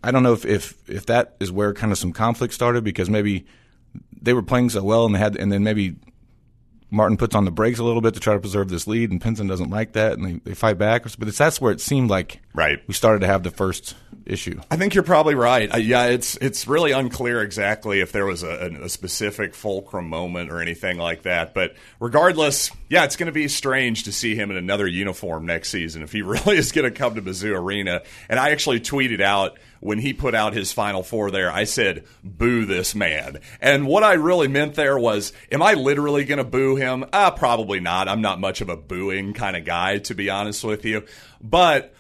I 0.03 0.11
don't 0.11 0.23
know 0.23 0.33
if, 0.33 0.45
if 0.45 0.89
if 0.89 1.07
that 1.07 1.37
is 1.41 1.53
where 1.53 1.73
kind 1.75 1.93
of 1.93 1.99
some 1.99 2.13
conflict 2.13 2.53
started 2.55 2.83
because 2.85 3.09
maybe 3.11 3.47
they 4.21 4.33
were 4.33 4.43
playing 4.43 4.71
so 4.71 4.83
well 4.83 5.05
and 5.07 5.15
they 5.15 5.19
had 5.19 5.37
and 5.37 5.53
then 5.53 5.63
maybe 5.63 5.97
Martin 6.91 7.17
puts 7.17 7.35
on 7.35 7.45
the 7.45 7.51
brakes 7.51 7.79
a 7.79 7.85
little 7.85 8.01
bit 8.01 8.15
to 8.15 8.21
try 8.21 8.33
to 8.35 8.41
preserve 8.41 8.69
this 8.69 8.87
lead 8.87 9.11
and 9.11 9.21
Pinson 9.21 9.47
doesn't 9.47 9.71
like 9.71 9.93
that 9.93 10.13
and 10.15 10.25
they, 10.25 10.33
they 10.51 10.55
fight 10.55 10.79
back. 10.79 11.05
But 11.19 11.29
it's 11.29 11.39
that's 11.39 11.61
where 11.61 11.73
it 11.73 11.81
seemed 11.81 12.09
like 12.11 12.41
Right. 12.55 12.81
we 12.89 12.95
started 12.95 13.21
to 13.21 13.27
have 13.27 13.43
the 13.43 13.51
first 13.51 13.95
issue. 14.25 14.61
I 14.71 14.77
think 14.77 14.95
you're 14.95 15.05
probably 15.05 15.35
right. 15.35 15.73
Uh, 15.73 15.79
yeah, 15.79 16.07
it's 16.07 16.37
it's 16.37 16.67
really 16.67 16.93
unclear 16.93 17.43
exactly 17.43 18.01
if 18.01 18.13
there 18.13 18.27
was 18.27 18.43
a, 18.43 18.79
a 18.83 18.89
specific 18.89 19.55
fulcrum 19.55 20.09
moment 20.09 20.51
or 20.51 20.61
anything 20.61 20.99
like 20.99 21.23
that. 21.23 21.55
But 21.55 21.75
regardless, 22.01 22.71
yeah, 22.89 23.05
it's 23.05 23.17
going 23.17 23.27
to 23.27 23.33
be 23.33 23.49
strange 23.49 24.05
to 24.05 24.13
see 24.13 24.35
him 24.35 24.51
in 24.51 24.57
another 24.57 24.87
uniform 24.87 25.47
next 25.47 25.69
season 25.71 26.03
if 26.03 26.13
he 26.13 26.23
really 26.23 26.57
is 26.57 26.73
going 26.73 26.85
to 26.91 26.91
come 26.97 27.15
to 27.17 27.23
Mizzou 27.23 27.55
Arena. 27.55 28.03
And 28.29 28.41
I 28.41 28.51
actually 28.51 28.81
tweeted 28.81 29.21
out 29.21 29.59
when 29.81 29.99
he 29.99 30.13
put 30.13 30.35
out 30.35 30.53
his 30.53 30.73
Final 30.73 31.03
Four 31.03 31.31
there, 31.31 31.51
I 31.53 31.65
said, 31.65 32.05
"Boo 32.23 32.65
this 32.65 32.95
man." 32.95 33.39
And 33.61 33.87
what 33.87 34.03
I 34.03 34.15
really 34.15 34.49
meant 34.49 34.75
there 34.75 34.99
was, 34.99 35.33
am 35.51 35.63
I 35.63 35.75
literally 35.75 36.25
going 36.25 36.39
to 36.39 36.45
boo 36.45 36.77
him? 36.77 37.05
Ah, 37.13 37.31
probably 37.31 37.81
not. 37.81 38.09
I'm 38.09 38.21
not 38.21 38.41
much 38.41 38.61
of 38.61 38.69
a 38.69 38.77
booing 38.77 39.33
kind 39.33 39.57
of 39.57 39.65
guy, 39.65 39.99
to 39.99 40.15
be 40.15 40.31
honest 40.31 40.65
with 40.65 40.85
you. 40.85 41.05
But 41.41 41.95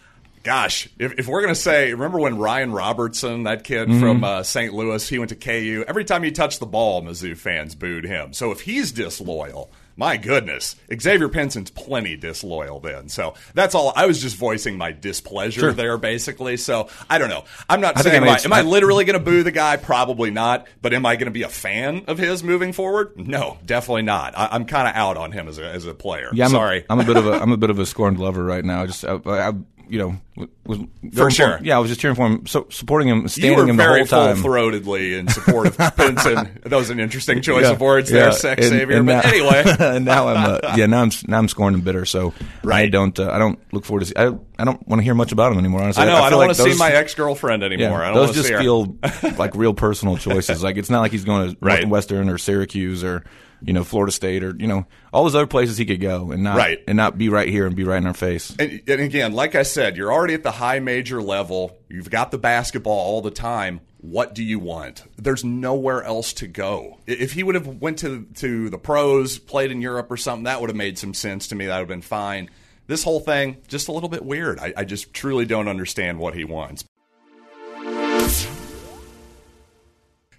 Gosh, 0.44 0.88
if, 0.98 1.19
if 1.19 1.28
we're 1.28 1.42
going 1.42 1.54
to 1.54 1.60
say, 1.60 1.92
remember 1.92 2.19
when 2.19 2.38
Ryan 2.38 2.72
Robertson, 2.72 3.42
that 3.42 3.64
kid 3.64 3.88
from 3.98 4.24
uh, 4.24 4.42
St. 4.42 4.72
Louis, 4.72 5.06
he 5.06 5.19
went 5.19 5.31
to 5.31 5.36
KU? 5.36 5.84
Every 5.86 6.04
time 6.04 6.22
he 6.22 6.31
touched 6.31 6.60
the 6.60 6.64
ball, 6.64 7.02
Mizzou 7.02 7.36
fans 7.36 7.74
booed 7.74 8.05
him. 8.05 8.32
So 8.32 8.50
if 8.50 8.62
he's 8.62 8.93
disloyal, 8.93 9.70
my 9.98 10.17
goodness, 10.17 10.76
Xavier 10.98 11.28
Pinson's 11.28 11.70
plenty 11.70 12.17
disloyal 12.17 12.78
then. 12.81 13.08
So 13.08 13.34
that's 13.52 13.74
all. 13.74 13.93
I 13.96 14.06
was 14.06 14.22
just 14.22 14.36
voicing 14.36 14.78
my 14.78 14.93
displeasure 14.93 15.60
Sure. 15.60 15.72
there, 15.72 15.98
basically. 15.98 16.56
So 16.56 16.88
I 17.10 17.19
don't 17.19 17.28
know. 17.28 17.44
I'm 17.69 17.81
not 17.81 17.98
I 17.98 18.02
saying, 18.02 18.22
am 18.22 18.28
I, 18.28 18.38
am 18.44 18.52
I 18.52 18.62
literally 18.62 19.05
going 19.05 19.19
to 19.19 19.24
boo 19.24 19.43
the 19.43 19.50
guy? 19.50 19.76
Probably 19.76 20.31
not. 20.31 20.67
But 20.81 20.94
am 20.94 21.05
I 21.05 21.17
going 21.17 21.26
to 21.26 21.32
be 21.32 21.43
a 21.43 21.48
fan 21.48 22.05
of 22.06 22.17
his 22.17 22.44
moving 22.44 22.72
forward? 22.72 23.12
No, 23.19 23.58
definitely 23.67 24.02
not. 24.02 24.38
I, 24.38 24.48
I'm 24.52 24.64
kind 24.67 24.86
of 24.86 24.94
out 24.94 25.17
on 25.17 25.32
him 25.32 25.48
as 25.48 25.58
a, 25.58 25.69
as 25.69 25.84
a 25.84 25.94
player. 25.94 26.31
Yeah, 26.32 26.44
I'm 26.44 26.50
Sorry. 26.52 26.78
A, 26.81 26.84
I'm 26.90 27.00
a 27.00 27.05
bit 27.05 27.17
of 27.17 27.26
a 27.26 27.32
I'm 27.32 27.50
a 27.50 27.56
bit 27.58 27.70
of 27.70 27.78
a 27.81 27.84
scorned 27.86 28.20
lover 28.20 28.44
right 28.44 28.64
now. 28.64 28.86
Just 28.86 29.05
I, 29.05 29.19
I 29.26 29.52
you 29.88 29.98
know 29.98 30.46
was 30.64 30.78
going 31.14 31.32
sure. 31.32 31.56
him. 31.56 31.64
Yeah, 31.64 31.76
I 31.76 31.78
was 31.80 31.88
just 31.88 32.00
cheering 32.00 32.14
for 32.14 32.26
him, 32.26 32.46
so 32.46 32.66
supporting 32.70 33.08
him, 33.08 33.26
standing 33.26 33.68
him 33.68 33.76
the 33.76 33.84
whole 33.84 34.04
time. 34.06 34.36
full-throatedly 34.36 35.18
in 35.18 35.26
support 35.28 35.66
of 35.66 35.76
Pinson. 35.96 36.60
That 36.62 36.76
was 36.76 36.90
an 36.90 37.00
interesting 37.00 37.42
choice 37.42 37.64
Yeah, 37.64 37.72
of 37.72 37.80
words 37.80 38.10
yeah, 38.10 38.20
there, 38.20 38.32
sex 38.32 38.66
and- 38.66 38.78
savior. 38.78 38.96
and 38.98 39.06
but 39.06 39.24
now- 39.24 39.30
anyway, 39.30 39.98
now 40.00 40.28
I'm 40.28 40.50
uh, 40.64 40.74
yeah 40.76 40.86
now 40.86 41.02
I'm 41.02 41.10
now 41.26 41.38
I'm 41.38 41.48
scorned 41.48 41.74
and 41.76 41.84
bitter. 41.84 42.04
So 42.04 42.32
I 42.70 42.86
don't 42.86 43.18
uh, 43.18 43.30
I 43.32 43.38
don't 43.38 43.58
look 43.72 43.84
forward 43.84 44.00
to 44.00 44.06
see, 44.06 44.14
I 44.16 44.26
I 44.58 44.64
don't 44.64 44.86
want 44.86 45.00
to 45.00 45.04
hear 45.04 45.14
much 45.14 45.32
about 45.32 45.52
him 45.52 45.58
anymore. 45.58 45.82
Honestly, 45.82 46.02
I 46.02 46.06
know 46.06 46.14
I, 46.16 46.20
feel 46.22 46.30
don't 46.30 46.38
like 46.40 46.48
want 46.48 46.56
to 46.58 46.72
see 46.72 46.78
my 46.78 46.92
ex-girlfriend 46.92 47.62
anymore. 47.64 47.98
Yeah, 48.00 48.10
I 48.10 48.14
don't 48.14 48.26
those 48.26 48.36
just 48.36 48.48
feel 48.52 48.96
like 49.38 49.54
real 49.56 49.74
personal 49.74 50.16
choices. 50.18 50.62
Like 50.62 50.76
it's 50.76 50.90
not 50.90 51.00
like 51.00 51.12
he's 51.12 51.24
going 51.24 51.50
to 51.50 51.56
Right. 51.60 51.80
Northwestern 51.80 52.28
or 52.28 52.38
Syracuse 52.38 53.02
or 53.02 53.24
you 53.62 53.72
know 53.72 53.84
Florida 53.84 54.12
State 54.12 54.43
or 54.44 54.55
you 54.58 54.67
know 54.67 54.86
all 55.12 55.24
those 55.24 55.34
other 55.34 55.46
places 55.46 55.77
he 55.79 55.84
could 55.86 56.00
go 56.00 56.31
and 56.31 56.43
not 56.43 56.56
Right. 56.56 56.79
and 56.86 56.96
not 56.96 57.19
be 57.19 57.29
right 57.29 57.48
here 57.48 57.67
and 57.67 57.74
be 57.74 57.84
right 57.84 57.98
in 57.98 58.06
our 58.06 58.15
face. 58.15 58.55
And, 58.58 58.82
and 58.86 59.00
again, 59.00 59.32
like 59.32 59.55
I 59.55 59.62
said, 59.62 59.96
you're 59.96 60.12
already 60.12 60.34
at 60.34 60.43
the 60.43 60.50
high 60.53 60.79
major 60.81 61.20
level. 61.22 61.77
You've 61.88 62.10
got 62.10 62.31
the 62.31 62.38
basketball 62.38 62.98
all 62.98 63.20
the 63.22 63.31
time. 63.31 63.81
What 64.00 64.34
do 64.34 64.44
you 64.44 64.58
want? 64.60 65.03
There's 65.17 65.44
nowhere 65.44 66.05
else 66.05 66.32
to 66.34 66.46
go. 66.46 66.98
If 67.06 67.32
he 67.32 67.43
would 67.43 67.56
have 67.56 67.67
went 67.67 67.98
to 68.00 68.27
to 68.36 68.70
the 68.70 68.79
pros, 68.79 69.38
played 69.38 69.70
in 69.72 69.82
Europe 69.82 70.10
or 70.10 70.17
something, 70.17 70.44
that 70.44 70.60
would 70.60 70.70
have 70.70 70.77
made 70.77 70.98
some 70.98 71.15
sense 71.15 71.48
to 71.48 71.55
me. 71.56 71.67
That 71.67 71.74
would 71.74 71.81
have 71.82 71.88
been 71.88 72.03
fine. 72.03 72.48
This 72.86 73.03
whole 73.03 73.20
thing, 73.20 73.58
just 73.67 73.88
a 73.88 73.93
little 73.93 74.08
bit 74.08 74.24
weird. 74.24 74.58
I, 74.60 74.72
I 74.77 74.84
just 74.84 75.12
truly 75.12 75.44
don't 75.44 75.69
understand 75.69 76.19
what 76.19 76.34
he 76.34 76.44
wants. 76.44 76.84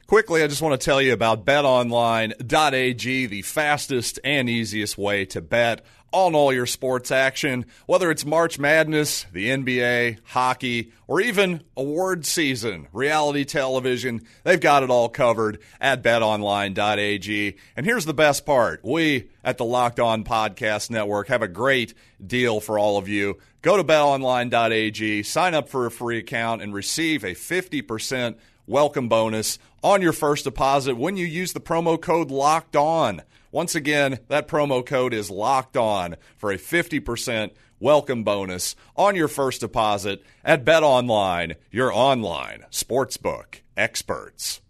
Quickly, 0.10 0.42
I 0.42 0.48
just 0.48 0.64
want 0.64 0.74
to 0.82 0.84
tell 0.84 1.00
you 1.00 1.14
about 1.14 1.46
betonline.ag, 1.46 3.26
the 3.28 3.42
fastest 3.44 4.20
and 4.24 4.50
easiest 4.50 4.98
way 4.98 5.24
to 5.26 5.40
bet 5.40 5.86
on 6.12 6.34
all 6.34 6.52
your 6.52 6.66
sports 6.66 7.12
action, 7.12 7.68
whether 7.86 8.10
it's 8.10 8.26
March 8.26 8.58
Madness, 8.58 9.28
the 9.32 9.50
NBA, 9.50 10.18
hockey, 10.24 10.92
or 11.06 11.22
even 11.22 11.62
award 11.78 12.26
season, 12.26 12.88
reality 12.92 13.46
television. 13.46 14.22
They've 14.44 14.60
got 14.60 14.82
it 14.82 14.90
all 14.90 15.10
covered 15.10 15.60
at 15.80 16.02
betonline.ag. 16.02 17.58
And 17.78 17.86
here's 17.86 18.06
the 18.06 18.14
best 18.16 18.48
part 18.48 18.84
we 18.84 19.30
at 19.44 19.60
the 19.60 19.66
Locked 19.66 20.00
On 20.00 20.24
Podcast 20.24 20.90
Network 20.90 21.28
have 21.28 21.44
a 21.44 21.48
great 21.48 21.94
deal 22.26 22.60
for 22.60 22.80
all 22.80 22.98
of 22.98 23.08
you. 23.08 23.38
Go 23.62 23.78
to 23.78 23.84
betonline.ag, 23.84 25.22
sign 25.22 25.54
up 25.54 25.70
for 25.70 25.86
a 25.86 25.92
free 25.92 26.18
account, 26.18 26.64
and 26.64 26.74
receive 26.74 27.24
a 27.24 27.36
50% 27.36 28.38
welcome 28.70 29.10
bonus 29.10 29.58
on 29.84 30.00
your 30.00 30.14
first 30.14 30.44
deposit 30.44 30.96
when 30.96 31.18
you 31.18 31.26
use 31.26 31.54
the 31.54 31.60
promo 31.60 32.00
code 32.00 32.30
locked 32.30 32.76
on. 32.76 33.20
Once 33.52 33.74
again, 33.74 34.20
that 34.28 34.48
promo 34.48 34.86
code 34.86 35.12
is 35.12 35.32
locked 35.32 35.76
on 35.76 36.16
for 36.38 36.52
a 36.52 36.58
50% 36.58 37.50
welcome 37.80 38.24
bonus 38.24 38.76
on 38.96 39.16
your 39.16 39.28
first 39.28 39.62
deposit 39.62 40.22
at 40.46 40.64
Bet 40.64 40.84
Online, 40.84 41.56
your 41.72 41.92
online 41.92 42.64
sportsbook 42.70 43.62
experts. 43.76 44.62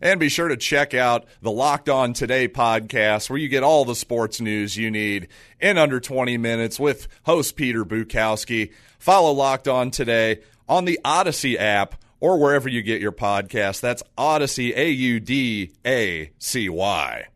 And 0.00 0.20
be 0.20 0.28
sure 0.28 0.46
to 0.46 0.56
check 0.56 0.94
out 0.94 1.26
the 1.40 1.50
Locked 1.50 1.88
On 1.88 2.12
Today 2.12 2.46
podcast, 2.46 3.28
where 3.28 3.38
you 3.38 3.48
get 3.48 3.64
all 3.64 3.84
the 3.84 3.96
sports 3.96 4.40
news 4.40 4.76
you 4.76 4.92
need 4.92 5.26
in 5.60 5.76
under 5.76 5.98
20 5.98 6.38
minutes 6.38 6.78
with 6.78 7.08
host 7.24 7.56
Peter 7.56 7.84
Bukowski. 7.84 8.72
Follow 9.00 9.32
Locked 9.32 9.66
On 9.66 9.90
Today 9.90 10.40
on 10.68 10.84
the 10.84 11.00
Audacy 11.04 11.56
app 11.58 11.96
or 12.22 12.38
wherever 12.38 12.68
you 12.68 12.80
get 12.82 13.02
your 13.02 13.12
podcast. 13.12 13.80
That's 13.80 14.02
Audacy, 14.16 14.74
A 14.76 14.88
U 14.88 15.20
D 15.20 15.72
A 15.84 16.30
C 16.38 16.68
Y. 16.68 17.26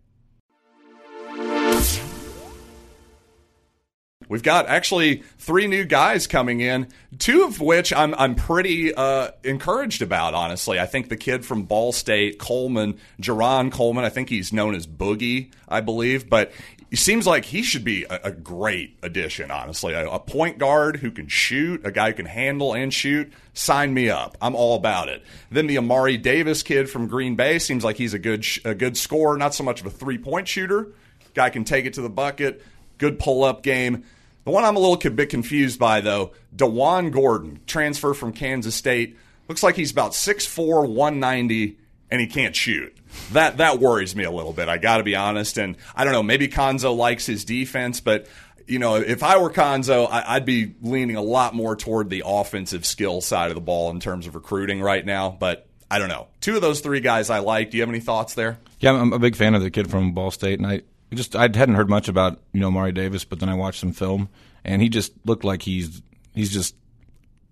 We've 4.28 4.42
got 4.42 4.66
actually 4.66 5.22
three 5.38 5.66
new 5.68 5.84
guys 5.84 6.26
coming 6.26 6.60
in, 6.60 6.88
two 7.18 7.44
of 7.44 7.60
which 7.60 7.92
I'm 7.92 8.14
I'm 8.14 8.34
pretty 8.34 8.94
uh, 8.94 9.30
encouraged 9.44 10.02
about. 10.02 10.34
Honestly, 10.34 10.80
I 10.80 10.86
think 10.86 11.08
the 11.08 11.16
kid 11.16 11.44
from 11.44 11.64
Ball 11.64 11.92
State, 11.92 12.38
Coleman, 12.38 12.98
Jarron 13.20 13.70
Coleman. 13.70 14.04
I 14.04 14.08
think 14.08 14.28
he's 14.28 14.52
known 14.52 14.74
as 14.74 14.86
Boogie, 14.86 15.52
I 15.68 15.80
believe, 15.80 16.28
but 16.28 16.52
he 16.90 16.96
seems 16.96 17.26
like 17.26 17.44
he 17.44 17.62
should 17.62 17.84
be 17.84 18.04
a, 18.04 18.20
a 18.24 18.30
great 18.30 18.96
addition, 19.02 19.50
honestly. 19.50 19.92
A, 19.92 20.08
a, 20.08 20.18
point 20.20 20.58
guard 20.58 20.96
who 20.96 21.10
can 21.10 21.26
shoot, 21.26 21.84
a 21.84 21.90
guy 21.90 22.10
who 22.10 22.14
can 22.14 22.26
handle 22.26 22.74
and 22.74 22.94
shoot. 22.94 23.32
Sign 23.54 23.92
me 23.92 24.08
up. 24.08 24.36
I'm 24.40 24.54
all 24.54 24.76
about 24.76 25.08
it. 25.08 25.22
Then 25.50 25.66
the 25.66 25.78
Amari 25.78 26.16
Davis 26.16 26.62
kid 26.62 26.88
from 26.88 27.08
Green 27.08 27.34
Bay 27.34 27.58
seems 27.58 27.82
like 27.82 27.96
he's 27.96 28.14
a 28.14 28.18
good 28.18 28.46
a 28.64 28.74
good 28.74 28.96
scorer, 28.96 29.36
not 29.36 29.54
so 29.54 29.64
much 29.64 29.80
of 29.80 29.86
a 29.86 29.90
three 29.90 30.18
point 30.18 30.46
shooter. 30.46 30.88
Guy 31.34 31.50
can 31.50 31.64
take 31.64 31.86
it 31.86 31.94
to 31.94 32.02
the 32.02 32.08
bucket. 32.08 32.62
Good 32.98 33.18
pull 33.18 33.44
up 33.44 33.62
game. 33.62 34.04
The 34.44 34.52
one 34.52 34.64
I'm 34.64 34.76
a 34.76 34.78
little 34.78 34.96
bit 35.10 35.28
confused 35.28 35.78
by, 35.78 36.00
though, 36.00 36.30
DaJuan 36.54 37.10
Gordon, 37.10 37.58
transfer 37.66 38.14
from 38.14 38.32
Kansas 38.32 38.76
State. 38.76 39.16
Looks 39.48 39.64
like 39.64 39.74
he's 39.74 39.90
about 39.90 40.12
6'4, 40.12 40.88
190, 40.88 41.76
and 42.10 42.20
he 42.20 42.26
can't 42.26 42.54
shoot 42.54 42.96
that 43.32 43.58
that 43.58 43.78
worries 43.78 44.14
me 44.14 44.24
a 44.24 44.30
little 44.30 44.52
bit. 44.52 44.68
I 44.68 44.78
got 44.78 44.98
to 44.98 45.04
be 45.04 45.16
honest, 45.16 45.58
and 45.58 45.76
I 45.94 46.04
don't 46.04 46.12
know. 46.12 46.22
Maybe 46.22 46.48
Cuonzo 46.48 46.96
likes 46.96 47.26
his 47.26 47.44
defense, 47.44 48.00
but 48.00 48.26
you 48.66 48.78
know, 48.78 48.96
if 48.96 49.22
I 49.22 49.38
were 49.38 49.50
Cuonzo, 49.50 50.08
I'd 50.10 50.44
be 50.44 50.74
leaning 50.82 51.16
a 51.16 51.22
lot 51.22 51.54
more 51.54 51.76
toward 51.76 52.10
the 52.10 52.24
offensive 52.26 52.84
skill 52.84 53.20
side 53.20 53.50
of 53.50 53.54
the 53.54 53.60
ball 53.60 53.90
in 53.90 54.00
terms 54.00 54.26
of 54.26 54.34
recruiting 54.34 54.80
right 54.80 55.04
now. 55.04 55.30
But 55.30 55.66
I 55.90 55.98
don't 55.98 56.08
know. 56.08 56.26
Two 56.40 56.56
of 56.56 56.62
those 56.62 56.80
three 56.80 57.00
guys 57.00 57.30
I 57.30 57.38
like. 57.38 57.70
Do 57.70 57.76
you 57.76 57.82
have 57.82 57.90
any 57.90 58.00
thoughts 58.00 58.34
there? 58.34 58.58
Yeah, 58.80 58.92
I'm 58.92 59.12
a 59.12 59.18
big 59.18 59.36
fan 59.36 59.54
of 59.54 59.62
the 59.62 59.70
kid 59.70 59.88
from 59.90 60.12
Ball 60.12 60.30
State, 60.30 60.58
and 60.58 60.66
I 60.66 60.82
just 61.14 61.36
I 61.36 61.42
hadn't 61.42 61.74
heard 61.74 61.88
much 61.88 62.08
about 62.08 62.40
you 62.52 62.60
know 62.60 62.70
Mari 62.70 62.92
Davis, 62.92 63.24
but 63.24 63.40
then 63.40 63.48
I 63.48 63.54
watched 63.54 63.80
some 63.80 63.92
film, 63.92 64.28
and 64.64 64.82
he 64.82 64.88
just 64.88 65.12
looked 65.24 65.44
like 65.44 65.62
he's 65.62 66.02
he's 66.34 66.52
just 66.52 66.74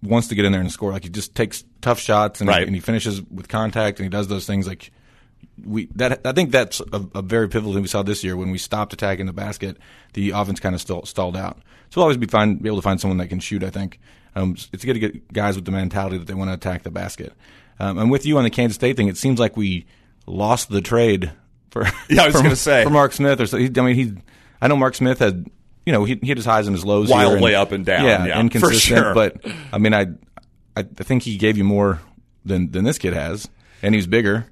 wants 0.04 0.28
to 0.28 0.34
get 0.34 0.44
in 0.44 0.52
there 0.52 0.60
and 0.60 0.70
score. 0.70 0.92
Like 0.92 1.04
he 1.04 1.08
just 1.08 1.34
takes 1.34 1.64
tough 1.80 1.98
shots 1.98 2.40
and, 2.40 2.48
right. 2.48 2.60
he, 2.60 2.66
and 2.66 2.74
he 2.74 2.80
finishes 2.80 3.22
with 3.22 3.48
contact, 3.48 3.98
and 3.98 4.04
he 4.04 4.10
does 4.10 4.28
those 4.28 4.46
things 4.46 4.66
like 4.66 4.90
we 5.64 5.86
that 5.94 6.26
I 6.26 6.32
think 6.32 6.50
that's 6.50 6.80
a, 6.80 7.06
a, 7.14 7.22
very 7.22 7.48
pivotal 7.48 7.72
thing 7.72 7.82
we 7.82 7.88
saw 7.88 8.02
this 8.02 8.24
year 8.24 8.36
when 8.36 8.50
we 8.50 8.58
stopped 8.58 8.92
attacking 8.92 9.26
the 9.26 9.32
basket. 9.32 9.76
The 10.14 10.30
offense 10.30 10.60
kind 10.60 10.74
of 10.74 10.80
stall, 10.80 11.04
stalled 11.06 11.36
out. 11.36 11.58
So 11.90 12.00
we'll 12.00 12.04
always 12.04 12.16
be 12.16 12.26
fine, 12.26 12.56
be 12.56 12.68
able 12.68 12.78
to 12.78 12.82
find 12.82 13.00
someone 13.00 13.18
that 13.18 13.28
can 13.28 13.40
shoot. 13.40 13.62
I 13.62 13.70
think 13.70 14.00
um, 14.34 14.56
it's 14.72 14.84
good 14.84 14.94
to 14.94 14.98
get 14.98 15.32
guys 15.32 15.56
with 15.56 15.64
the 15.64 15.70
mentality 15.70 16.18
that 16.18 16.26
they 16.26 16.34
want 16.34 16.50
to 16.50 16.54
attack 16.54 16.82
the 16.82 16.90
basket. 16.90 17.32
Um, 17.78 17.98
and 17.98 18.10
with 18.10 18.26
you 18.26 18.38
on 18.38 18.44
the 18.44 18.50
Kansas 18.50 18.76
State 18.76 18.96
thing, 18.96 19.08
it 19.08 19.16
seems 19.16 19.38
like 19.38 19.56
we 19.56 19.86
lost 20.26 20.70
the 20.70 20.80
trade 20.80 21.32
for 21.70 21.86
yeah. 22.08 22.22
I 22.22 22.26
was 22.26 22.34
going 22.42 22.50
to 22.50 22.56
say 22.56 22.84
for 22.84 22.90
Mark 22.90 23.12
Smith 23.12 23.40
or 23.40 23.46
so. 23.46 23.58
He, 23.58 23.70
I 23.76 23.80
mean, 23.80 23.94
he 23.94 24.12
I 24.60 24.68
know 24.68 24.76
Mark 24.76 24.94
Smith 24.94 25.18
had 25.18 25.46
you 25.86 25.92
know 25.92 26.04
he, 26.04 26.18
he 26.20 26.28
hit 26.28 26.36
his 26.36 26.46
highs 26.46 26.66
and 26.66 26.74
his 26.74 26.84
lows 26.84 27.08
wildly 27.08 27.54
and, 27.54 27.62
up 27.62 27.72
and 27.72 27.84
down. 27.84 28.04
Yeah, 28.04 28.26
yeah 28.26 28.40
inconsistent. 28.40 28.80
Sure. 28.80 29.14
But 29.14 29.44
I 29.72 29.78
mean, 29.78 29.94
I 29.94 30.06
I 30.76 30.82
think 30.82 31.22
he 31.22 31.36
gave 31.36 31.56
you 31.56 31.64
more 31.64 32.00
than 32.44 32.70
than 32.70 32.84
this 32.84 32.98
kid 32.98 33.12
has, 33.12 33.48
and 33.82 33.94
he's 33.94 34.06
bigger. 34.06 34.46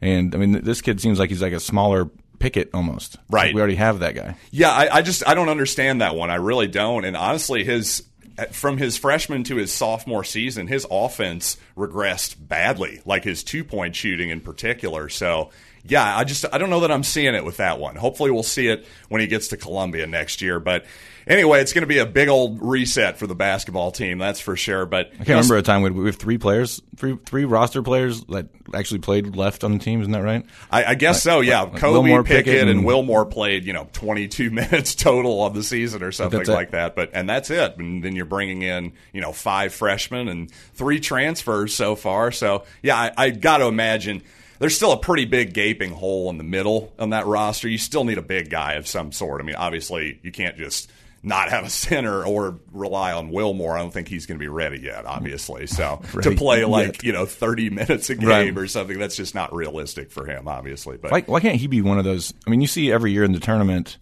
And 0.00 0.34
I 0.34 0.38
mean, 0.38 0.52
this 0.62 0.80
kid 0.80 1.00
seems 1.00 1.18
like 1.18 1.30
he's 1.30 1.42
like 1.42 1.52
a 1.52 1.60
smaller 1.60 2.10
Pickett 2.38 2.70
almost. 2.72 3.16
Right. 3.28 3.46
Like 3.46 3.54
we 3.54 3.60
already 3.60 3.76
have 3.76 4.00
that 4.00 4.14
guy. 4.14 4.36
Yeah, 4.50 4.70
I, 4.70 4.98
I, 4.98 5.02
just 5.02 5.26
I 5.26 5.34
don't 5.34 5.48
understand 5.48 6.02
that 6.02 6.14
one. 6.14 6.30
I 6.30 6.36
really 6.36 6.68
don't. 6.68 7.04
And 7.04 7.16
honestly, 7.16 7.64
his 7.64 8.04
from 8.52 8.78
his 8.78 8.96
freshman 8.96 9.42
to 9.44 9.56
his 9.56 9.72
sophomore 9.72 10.24
season, 10.24 10.68
his 10.68 10.86
offense 10.90 11.56
regressed 11.76 12.36
badly, 12.38 13.00
like 13.04 13.24
his 13.24 13.42
two 13.42 13.64
point 13.64 13.96
shooting 13.96 14.30
in 14.30 14.40
particular. 14.40 15.08
So 15.08 15.50
yeah, 15.84 16.16
I 16.16 16.24
just 16.24 16.44
I 16.52 16.58
don't 16.58 16.70
know 16.70 16.80
that 16.80 16.90
I'm 16.90 17.04
seeing 17.04 17.34
it 17.34 17.44
with 17.44 17.58
that 17.58 17.78
one. 17.78 17.96
Hopefully, 17.96 18.30
we'll 18.30 18.42
see 18.42 18.68
it 18.68 18.86
when 19.08 19.20
he 19.20 19.26
gets 19.26 19.48
to 19.48 19.56
Columbia 19.56 20.06
next 20.06 20.42
year. 20.42 20.60
But 20.60 20.84
anyway, 21.28 21.60
it's 21.60 21.72
going 21.72 21.82
to 21.82 21.88
be 21.88 21.98
a 21.98 22.06
big 22.06 22.28
old 22.28 22.60
reset 22.60 23.18
for 23.18 23.26
the 23.26 23.34
basketball 23.34 23.92
team, 23.92 24.18
that's 24.18 24.40
for 24.40 24.56
sure. 24.56 24.86
But 24.86 25.08
I 25.12 25.16
can't 25.24 25.28
remember 25.28 25.56
a 25.56 25.62
time 25.62 25.82
we 25.82 26.06
have 26.06 26.16
three 26.16 26.38
players, 26.38 26.82
three 26.96 27.18
three 27.24 27.44
roster 27.44 27.82
players 27.82 28.24
that 28.24 28.48
actually 28.74 29.00
played 29.00 29.36
left 29.36 29.62
on 29.62 29.72
the 29.72 29.78
team. 29.78 30.00
Isn't 30.00 30.12
that 30.12 30.22
right? 30.22 30.44
I, 30.70 30.84
I 30.84 30.94
guess 30.94 31.24
like, 31.24 31.34
so. 31.34 31.40
Yeah, 31.40 31.62
like 31.62 31.76
Kobe 31.76 31.92
Wilmore, 31.92 32.24
Pickett, 32.24 32.46
Pickett 32.46 32.60
and, 32.62 32.70
and, 32.70 32.84
Wilmore 32.84 33.26
played 33.26 33.64
you 33.64 33.72
know 33.72 33.88
22 33.92 34.50
minutes 34.50 34.94
total 34.94 35.44
of 35.44 35.54
the 35.54 35.62
season 35.62 36.02
or 36.02 36.12
something 36.12 36.44
like 36.46 36.72
that. 36.72 36.96
But 36.96 37.10
and 37.12 37.28
that's 37.28 37.50
it. 37.50 37.76
And 37.78 38.02
then 38.02 38.16
you're 38.16 38.24
bringing 38.24 38.62
in 38.62 38.92
you 39.12 39.20
know 39.20 39.32
five 39.32 39.72
freshmen 39.74 40.28
and 40.28 40.50
three 40.74 41.00
transfers 41.00 41.74
so 41.74 41.94
far. 41.94 42.32
So 42.32 42.64
yeah, 42.82 42.96
I, 42.96 43.12
I 43.16 43.30
got 43.30 43.58
to 43.58 43.66
imagine 43.66 44.22
there's 44.58 44.76
still 44.76 44.92
a 44.92 44.98
pretty 44.98 45.24
big 45.24 45.54
gaping 45.54 45.92
hole 45.92 46.30
in 46.30 46.38
the 46.38 46.44
middle 46.44 46.92
on 46.98 47.10
that 47.10 47.26
roster. 47.26 47.68
You 47.68 47.78
still 47.78 48.04
need 48.04 48.18
a 48.18 48.22
big 48.22 48.50
guy 48.50 48.74
of 48.74 48.86
some 48.86 49.12
sort. 49.12 49.40
I 49.40 49.44
mean, 49.44 49.56
obviously, 49.56 50.18
you 50.22 50.32
can't 50.32 50.56
just 50.56 50.90
not 51.22 51.50
have 51.50 51.64
a 51.64 51.70
center 51.70 52.24
or 52.24 52.58
rely 52.72 53.12
on 53.12 53.30
Wilmore. 53.30 53.76
I 53.76 53.80
don't 53.80 53.92
think 53.92 54.08
he's 54.08 54.26
going 54.26 54.38
to 54.38 54.42
be 54.42 54.48
ready 54.48 54.80
yet, 54.80 55.06
obviously. 55.06 55.66
So 55.66 56.02
to 56.22 56.34
play 56.34 56.64
like 56.64 56.96
yet. 56.96 57.04
you 57.04 57.12
know 57.12 57.26
30 57.26 57.70
minutes 57.70 58.10
a 58.10 58.16
game 58.16 58.28
right. 58.28 58.56
or 58.56 58.66
something, 58.66 58.98
that's 58.98 59.16
just 59.16 59.34
not 59.34 59.54
realistic 59.54 60.10
for 60.10 60.26
him, 60.26 60.48
obviously. 60.48 60.96
But 60.96 61.12
why, 61.12 61.20
why, 61.22 61.40
can't 61.40 61.56
he 61.56 61.66
be 61.66 61.82
one 61.82 61.98
of 61.98 62.04
those? 62.04 62.34
I 62.46 62.50
mean, 62.50 62.60
you 62.60 62.66
see 62.66 62.92
every 62.92 63.12
year 63.12 63.24
in 63.24 63.32
the 63.32 63.40
tournament, 63.40 63.98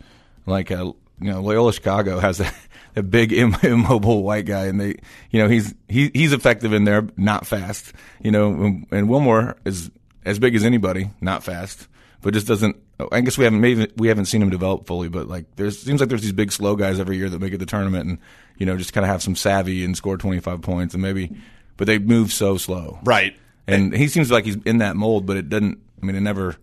like 0.46 0.70
a, 0.70 0.80
uh, 0.80 0.92
you 1.18 1.32
know, 1.32 1.40
Loyola 1.40 1.72
Chicago 1.72 2.18
has 2.18 2.40
a, 2.40 2.52
a 2.94 3.02
big 3.02 3.32
immobile 3.32 4.22
white 4.22 4.46
guy, 4.46 4.66
and 4.66 4.80
they, 4.80 4.96
you 5.30 5.42
know, 5.42 5.48
he's 5.48 5.74
he, 5.88 6.10
he's 6.14 6.32
effective 6.32 6.72
in 6.72 6.84
there, 6.84 7.08
not 7.16 7.46
fast. 7.46 7.92
You 8.22 8.30
know, 8.30 8.82
and 8.90 9.08
Wilmore 9.08 9.56
is 9.64 9.90
as 10.26 10.38
big 10.38 10.54
as 10.54 10.64
anybody, 10.64 11.10
not 11.20 11.42
fast, 11.42 11.88
but 12.20 12.34
just 12.34 12.46
doesn't. 12.46 12.76
I 13.12 13.20
guess 13.20 13.38
we 13.38 13.44
haven't 13.44 13.60
maybe 13.60 13.90
we 13.96 14.08
haven't 14.08 14.26
seen 14.26 14.42
him 14.42 14.50
develop 14.50 14.86
fully, 14.86 15.08
but 15.08 15.28
like 15.28 15.56
there 15.56 15.70
seems 15.70 16.00
like 16.00 16.08
there's 16.08 16.22
these 16.22 16.32
big 16.32 16.52
slow 16.52 16.76
guys 16.76 16.98
every 17.00 17.16
year 17.16 17.30
that 17.30 17.40
make 17.40 17.52
it 17.52 17.58
the 17.58 17.66
tournament, 17.66 18.08
and 18.08 18.18
you 18.58 18.66
know 18.66 18.76
just 18.76 18.92
kind 18.92 19.04
of 19.04 19.10
have 19.10 19.22
some 19.22 19.36
savvy 19.36 19.84
and 19.84 19.96
score 19.96 20.18
25 20.18 20.60
points, 20.60 20.92
and 20.92 21.02
maybe, 21.02 21.34
but 21.76 21.86
they 21.86 21.98
move 21.98 22.32
so 22.32 22.58
slow, 22.58 22.98
right? 23.04 23.36
And 23.68 23.94
he 23.94 24.08
seems 24.08 24.30
like 24.30 24.44
he's 24.44 24.56
in 24.64 24.78
that 24.78 24.96
mold, 24.96 25.26
but 25.26 25.36
it 25.36 25.48
doesn't. 25.48 25.78
I 26.02 26.06
mean, 26.06 26.16
it 26.16 26.20
never 26.20 26.56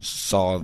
saw 0.00 0.62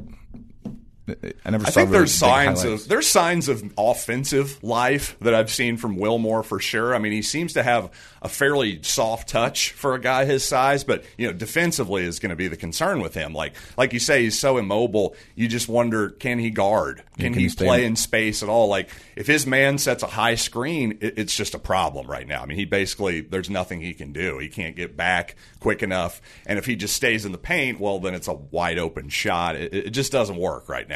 I 1.09 1.51
never. 1.51 1.67
I 1.67 1.71
think 1.71 1.91
there's 1.91 2.13
signs 2.13 2.65
of 2.65 2.89
there's 2.89 3.07
signs 3.07 3.49
of 3.49 3.63
offensive 3.79 4.63
life 4.65 5.17
that 5.21 5.35
I've 5.35 5.51
seen 5.51 5.77
from 5.77 5.97
Wilmore 5.97 6.43
for 6.43 6.59
sure. 6.59 6.95
I 6.97 6.99
mean, 6.99 7.13
he 7.13 7.23
seems 7.23 7.53
to 7.53 7.63
have 7.63 7.91
a 8.23 8.29
fairly 8.29 8.83
soft 8.83 9.29
touch 9.29 9.71
for 9.71 9.95
a 9.95 10.01
guy 10.01 10.25
his 10.25 10.45
size, 10.45 10.83
but 10.83 11.05
you 11.17 11.29
know, 11.29 11.33
defensively 11.33 12.03
is 12.03 12.19
going 12.19 12.31
to 12.31 12.37
be 12.37 12.49
the 12.49 12.57
concern 12.57 13.01
with 13.01 13.15
him. 13.15 13.33
Like 13.35 13.55
like 13.77 13.93
you 13.93 14.01
say, 14.01 14.25
he's 14.25 14.39
so 14.39 14.59
immobile. 14.59 15.15
You 15.37 15.47
just 15.47 15.69
wonder, 15.69 16.11
can 16.11 16.41
he 16.41 16.51
guard? 16.51 17.05
Can, 17.19 17.33
can 17.33 17.35
he, 17.35 17.49
he 17.49 17.55
play 17.55 17.85
in 17.85 17.95
space 17.95 18.43
at 18.43 18.49
all? 18.49 18.67
Like 18.67 18.91
if 19.15 19.29
his 19.29 19.47
man 19.47 19.79
sets 19.79 20.03
a 20.03 20.09
high 20.09 20.35
screen, 20.35 20.99
it, 21.01 21.19
it's 21.19 21.37
just 21.37 21.55
a 21.55 21.61
problem 21.61 22.09
right 22.09 22.27
now. 22.27 22.43
I 22.43 22.47
mean, 22.47 22.59
he 22.59 22.65
basically 22.65 23.21
there's 23.21 23.49
nothing 23.49 23.81
he 23.81 23.95
can 23.95 24.13
do. 24.13 24.39
He 24.39 24.49
can't 24.49 24.75
get 24.75 24.97
back 24.97 25.37
quick 25.61 25.85
enough, 25.85 26.21
and 26.47 26.59
if 26.59 26.67
he 26.67 26.75
just 26.75 26.97
stays 26.97 27.25
in 27.25 27.31
the 27.31 27.39
paint, 27.39 27.79
well, 27.79 28.01
then 28.01 28.15
it's 28.15 28.29
a 28.29 28.35
wide 28.35 28.79
open 28.79 29.09
shot. 29.09 29.55
It, 29.55 29.73
it 29.73 29.91
just 29.91 30.11
doesn't 30.11 30.37
work 30.37 30.69
right 30.69 30.89
now 30.89 30.96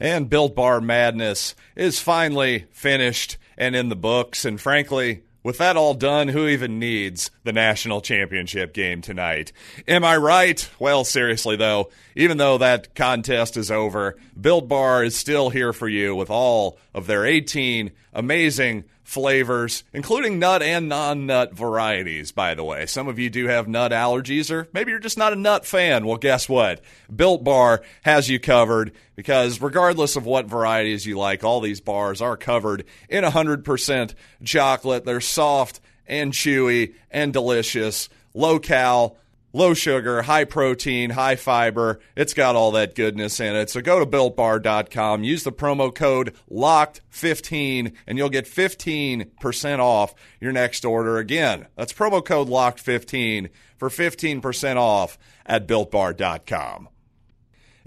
And 0.00 0.30
Built 0.30 0.54
Bar 0.54 0.80
Madness 0.80 1.54
is 1.74 2.00
finally 2.00 2.66
finished 2.70 3.36
and 3.56 3.74
in 3.74 3.88
the 3.88 3.96
books. 3.96 4.44
And 4.44 4.60
frankly, 4.60 5.22
with 5.42 5.58
that 5.58 5.76
all 5.76 5.94
done, 5.94 6.28
who 6.28 6.46
even 6.46 6.78
needs 6.78 7.30
the 7.44 7.52
national 7.52 8.00
championship 8.00 8.74
game 8.74 9.00
tonight? 9.00 9.52
Am 9.86 10.04
I 10.04 10.16
right? 10.16 10.68
Well, 10.78 11.04
seriously 11.04 11.56
though, 11.56 11.90
even 12.14 12.38
though 12.38 12.58
that 12.58 12.94
contest 12.94 13.56
is 13.56 13.70
over, 13.70 14.16
Built 14.38 14.68
Bar 14.68 15.04
is 15.04 15.16
still 15.16 15.50
here 15.50 15.72
for 15.72 15.88
you 15.88 16.14
with 16.14 16.30
all 16.30 16.78
of 16.94 17.06
their 17.06 17.24
18 17.24 17.92
amazing 18.12 18.84
flavors, 19.08 19.84
including 19.94 20.38
nut 20.38 20.62
and 20.62 20.86
non 20.86 21.24
nut 21.24 21.54
varieties, 21.54 22.30
by 22.30 22.54
the 22.54 22.62
way. 22.62 22.84
Some 22.84 23.08
of 23.08 23.18
you 23.18 23.30
do 23.30 23.46
have 23.46 23.66
nut 23.66 23.90
allergies, 23.90 24.50
or 24.50 24.68
maybe 24.74 24.90
you're 24.90 25.00
just 25.00 25.16
not 25.16 25.32
a 25.32 25.36
nut 25.36 25.64
fan. 25.64 26.04
Well, 26.04 26.18
guess 26.18 26.46
what? 26.46 26.82
Built 27.14 27.42
Bar 27.42 27.82
has 28.02 28.28
you 28.28 28.38
covered 28.38 28.92
because 29.16 29.62
regardless 29.62 30.16
of 30.16 30.26
what 30.26 30.44
varieties 30.44 31.06
you 31.06 31.16
like, 31.16 31.42
all 31.42 31.60
these 31.60 31.80
bars 31.80 32.20
are 32.20 32.36
covered 32.36 32.84
in 33.08 33.24
100% 33.24 34.14
chocolate. 34.44 35.06
They're 35.06 35.22
soft 35.22 35.80
and 36.06 36.34
chewy 36.34 36.92
and 37.10 37.32
delicious, 37.32 38.10
low 38.34 38.58
cal 38.58 39.16
low 39.52 39.74
sugar, 39.74 40.22
high 40.22 40.44
protein, 40.44 41.10
high 41.10 41.36
fiber. 41.36 42.00
It's 42.16 42.34
got 42.34 42.56
all 42.56 42.72
that 42.72 42.94
goodness 42.94 43.40
in 43.40 43.56
it. 43.56 43.70
So 43.70 43.80
go 43.80 43.98
to 43.98 44.06
builtbar.com, 44.06 45.24
use 45.24 45.44
the 45.44 45.52
promo 45.52 45.94
code 45.94 46.34
LOCKED15, 46.50 47.92
and 48.06 48.18
you'll 48.18 48.28
get 48.28 48.46
15% 48.46 49.78
off 49.78 50.14
your 50.40 50.52
next 50.52 50.84
order. 50.84 51.18
Again, 51.18 51.66
that's 51.76 51.92
promo 51.92 52.24
code 52.24 52.48
LOCKED15 52.48 53.48
for 53.76 53.88
15% 53.88 54.76
off 54.76 55.18
at 55.46 55.66
builtbar.com. 55.66 56.88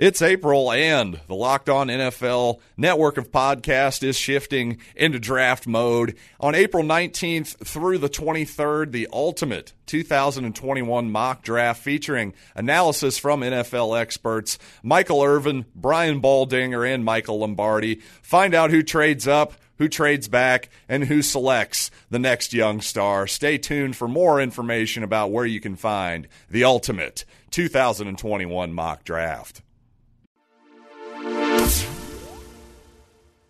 It's 0.02 0.24
April, 0.24 0.72
and 0.72 1.20
the 1.28 1.36
Locked 1.36 1.70
On 1.70 1.88
NFL 1.88 2.60
network 2.76 3.20
of 3.20 3.30
podcasts 3.30 4.02
is 4.02 4.18
shifting 4.18 4.80
into 4.96 5.20
draft 5.20 5.68
mode. 5.68 6.18
On 6.40 6.56
April 6.56 6.84
19th 6.84 7.64
through 7.64 8.00
the 8.00 8.10
23rd, 8.10 8.94
the 8.94 9.08
ultimate 9.14 9.74
2021 9.86 11.12
mock 11.12 11.44
draft 11.44 11.84
featuring 11.84 12.34
analysis 12.56 13.20
from 13.20 13.42
NFL 13.42 13.96
experts 14.02 14.58
Michael 14.82 15.22
Irvin, 15.22 15.68
Brian 15.76 16.20
Baldinger, 16.20 16.92
and 16.92 17.06
Michael 17.06 17.38
Lombardi. 17.38 18.02
Find 18.24 18.56
out 18.56 18.72
who 18.72 18.82
trades 18.82 19.28
up 19.28 19.54
who 19.78 19.88
trades 19.88 20.28
back, 20.28 20.70
and 20.88 21.06
who 21.06 21.24
selects 21.24 21.90
the 22.12 22.20
next 22.20 22.54
young 22.54 22.82
star. 22.82 23.26
Stay 23.26 23.58
tuned 23.58 23.96
for 23.96 24.08
more 24.08 24.40
information 24.40 25.02
about 25.02 25.32
where 25.32 25.46
you 25.46 25.60
can 25.60 25.76
find 25.76 26.28
the 26.52 26.64
ultimate 26.64 27.26
2021 27.50 28.74
mock 28.74 29.04
draft. 29.04 29.64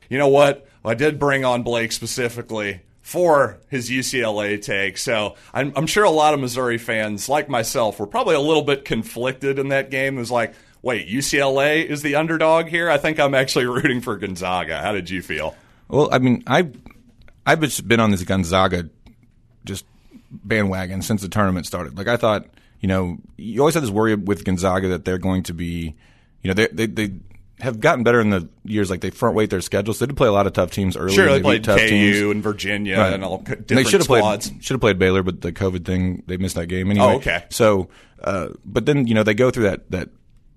You 0.10 0.18
know 0.18 0.28
what? 0.28 0.68
I 0.84 0.94
did 0.94 1.20
bring 1.20 1.46
on 1.46 1.64
Blake 1.64 1.92
specifically 1.92 2.82
for 3.02 3.60
his 3.70 3.90
UCLA 3.90 4.62
take. 4.62 4.98
So 4.98 5.36
I'm, 5.54 5.74
I'm, 5.76 5.88
sure 5.88 6.04
a 6.04 6.10
lot 6.10 6.34
of 6.34 6.40
Missouri 6.40 6.78
fans, 6.78 7.28
like 7.30 7.50
myself, 7.50 8.00
were 8.00 8.08
probably 8.08 8.36
a 8.36 8.40
little 8.40 8.64
bit 8.64 8.86
conflicted 8.86 9.60
in 9.60 9.70
that 9.70 9.90
game. 9.90 10.18
It 10.18 10.20
was 10.20 10.32
like, 10.32 10.54
wait, 10.82 11.08
UCLA 11.08 11.86
is 11.86 12.02
the 12.02 12.16
underdog 12.16 12.68
here? 12.68 12.90
I 12.90 12.98
think 12.98 13.20
I'm 13.20 13.34
actually 13.34 13.66
rooting 13.68 14.02
for 14.02 14.18
Gonzaga. 14.18 14.82
How 14.82 14.92
did 14.92 15.10
you 15.10 15.22
feel? 15.22 15.56
Well, 15.88 16.10
I 16.12 16.20
mean, 16.20 16.44
I 16.48 16.70
I've 17.46 17.88
been 17.88 18.00
on 18.00 18.12
this 18.12 18.24
Gonzaga 18.24 18.90
just 19.66 19.86
bandwagon 20.32 21.02
since 21.02 21.22
the 21.22 21.30
tournament 21.30 21.66
started. 21.66 21.98
Like 21.98 22.08
I 22.08 22.18
thought, 22.18 22.46
you 22.80 22.88
know, 22.88 23.18
you 23.38 23.60
always 23.60 23.76
had 23.76 23.84
this 23.84 23.90
worry 23.90 24.16
with 24.16 24.46
Gonzaga 24.46 24.88
that 24.90 25.06
they're 25.06 25.18
going 25.18 25.44
to 25.44 25.54
be, 25.54 25.96
you 26.44 26.48
know, 26.48 26.54
they 26.54 26.68
they, 26.68 26.86
they 26.86 27.14
have 27.62 27.80
gotten 27.80 28.04
better 28.04 28.20
in 28.20 28.30
the 28.30 28.50
years. 28.64 28.90
Like 28.90 29.02
they 29.02 29.10
front 29.10 29.36
weight 29.36 29.50
their 29.50 29.62
schedules. 29.62 30.00
They 30.00 30.08
did 30.08 30.18
play 30.18 30.28
a 30.28 30.32
lot 30.32 30.48
of 30.48 30.54
tough 30.54 30.72
teams 30.72 30.98
early. 30.98 31.14
Sure, 31.14 31.28
they, 31.28 31.38
they 31.38 31.42
played 31.42 31.64
tough 31.64 31.80
KU 31.80 31.88
teams. 31.88 32.22
and 32.22 32.44
Virginia 32.44 32.98
right. 32.98 33.14
and 33.14 33.24
all 33.24 33.38
different 33.38 33.68
they 33.68 33.84
should 33.84 34.02
have 34.02 34.08
played 34.08 34.44
should 34.44 34.74
have 34.74 34.82
played 34.82 35.00
Baylor, 35.00 35.24
but 35.24 35.42
the 35.42 35.52
COVID 35.52 35.86
thing 35.86 36.24
they 36.28 36.38
missed 36.38 36.56
that 36.56 36.68
game 36.68 36.92
anyway. 36.92 37.06
Oh, 37.06 37.16
okay. 37.18 37.46
So, 37.50 37.90
uh, 38.24 38.50
but 38.66 38.86
then 38.86 39.08
you 39.08 39.14
know 39.14 39.24
they 39.24 39.34
go 39.34 39.52
through 39.52 39.64
that 39.64 39.90
that 39.92 40.10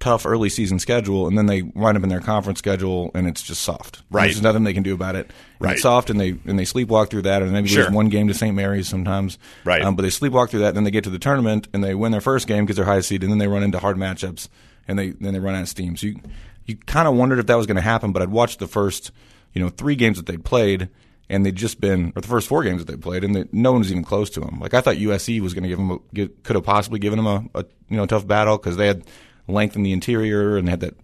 tough 0.04 0.26
early 0.26 0.50
season 0.50 0.78
schedule, 0.78 1.26
and 1.26 1.38
then 1.38 1.46
they 1.46 1.62
wind 1.62 1.96
up 1.96 2.02
in 2.02 2.10
their 2.10 2.20
conference 2.20 2.58
schedule, 2.58 3.10
and 3.14 3.26
it's 3.26 3.42
just 3.42 3.62
soft. 3.62 4.02
Right. 4.10 4.24
There's 4.24 4.42
nothing 4.42 4.64
they 4.64 4.74
can 4.74 4.82
do 4.82 4.92
about 4.92 5.16
it. 5.16 5.30
right. 5.58 5.72
It's 5.72 5.82
soft, 5.82 6.10
and 6.10 6.20
they 6.20 6.36
and 6.46 6.58
they 6.58 6.64
sleepwalk 6.64 7.08
through 7.08 7.22
that, 7.22 7.42
and 7.42 7.52
maybe 7.52 7.68
sure. 7.68 7.84
lose 7.84 7.92
one 7.92 8.10
game 8.10 8.28
to 8.28 8.34
St. 8.34 8.54
Mary's 8.54 8.86
sometimes. 8.86 9.38
Right. 9.64 9.82
Um, 9.82 9.96
but 9.96 10.02
they 10.02 10.08
sleepwalk 10.08 10.50
through 10.50 10.60
that, 10.60 10.68
and 10.68 10.76
then 10.76 10.84
they 10.84 10.90
get 10.90 11.04
to 11.04 11.10
the 11.10 11.18
tournament, 11.18 11.68
and 11.72 11.82
they 11.82 11.94
win 11.94 12.12
their 12.12 12.20
first 12.20 12.46
game 12.46 12.64
because 12.64 12.76
they're 12.76 12.84
high 12.84 13.00
seed, 13.00 13.22
and 13.22 13.32
then 13.32 13.38
they 13.38 13.48
run 13.48 13.62
into 13.62 13.78
hard 13.78 13.96
matchups, 13.96 14.48
and 14.86 14.98
they 14.98 15.10
then 15.10 15.32
they 15.32 15.40
run 15.40 15.54
out 15.54 15.62
of 15.62 15.68
steam. 15.68 15.96
So 15.96 16.08
you 16.08 16.20
you 16.66 16.76
kind 16.76 17.08
of 17.08 17.14
wondered 17.14 17.38
if 17.38 17.46
that 17.46 17.56
was 17.56 17.66
going 17.66 17.76
to 17.76 17.82
happen, 17.82 18.12
but 18.12 18.22
I'd 18.22 18.30
watched 18.30 18.58
the 18.58 18.66
first, 18.66 19.10
you 19.52 19.60
know, 19.60 19.68
three 19.68 19.96
games 19.96 20.16
that 20.16 20.26
they'd 20.26 20.44
played, 20.44 20.88
and 21.28 21.44
they'd 21.44 21.56
just 21.56 21.80
been, 21.80 22.12
or 22.16 22.22
the 22.22 22.28
first 22.28 22.48
four 22.48 22.62
games 22.62 22.84
that 22.84 22.90
they 22.90 22.96
played, 22.96 23.24
and 23.24 23.34
they, 23.34 23.44
no 23.52 23.72
one 23.72 23.80
was 23.80 23.90
even 23.90 24.04
close 24.04 24.30
to 24.30 24.40
them. 24.40 24.58
Like 24.60 24.74
I 24.74 24.80
thought 24.80 24.96
USC 24.96 25.40
was 25.40 25.54
going 25.54 25.64
to 25.64 25.68
give 25.68 25.78
them, 25.78 25.90
a, 25.90 25.98
get, 26.14 26.42
could 26.42 26.56
have 26.56 26.64
possibly 26.64 26.98
given 26.98 27.22
them 27.22 27.26
a, 27.26 27.60
a 27.60 27.64
you 27.88 27.96
know 27.96 28.06
tough 28.06 28.26
battle 28.26 28.58
because 28.58 28.76
they 28.76 28.86
had 28.86 29.04
length 29.46 29.76
in 29.76 29.82
the 29.82 29.92
interior 29.92 30.56
and 30.56 30.66
they 30.66 30.70
had 30.70 30.80
that 30.80 30.96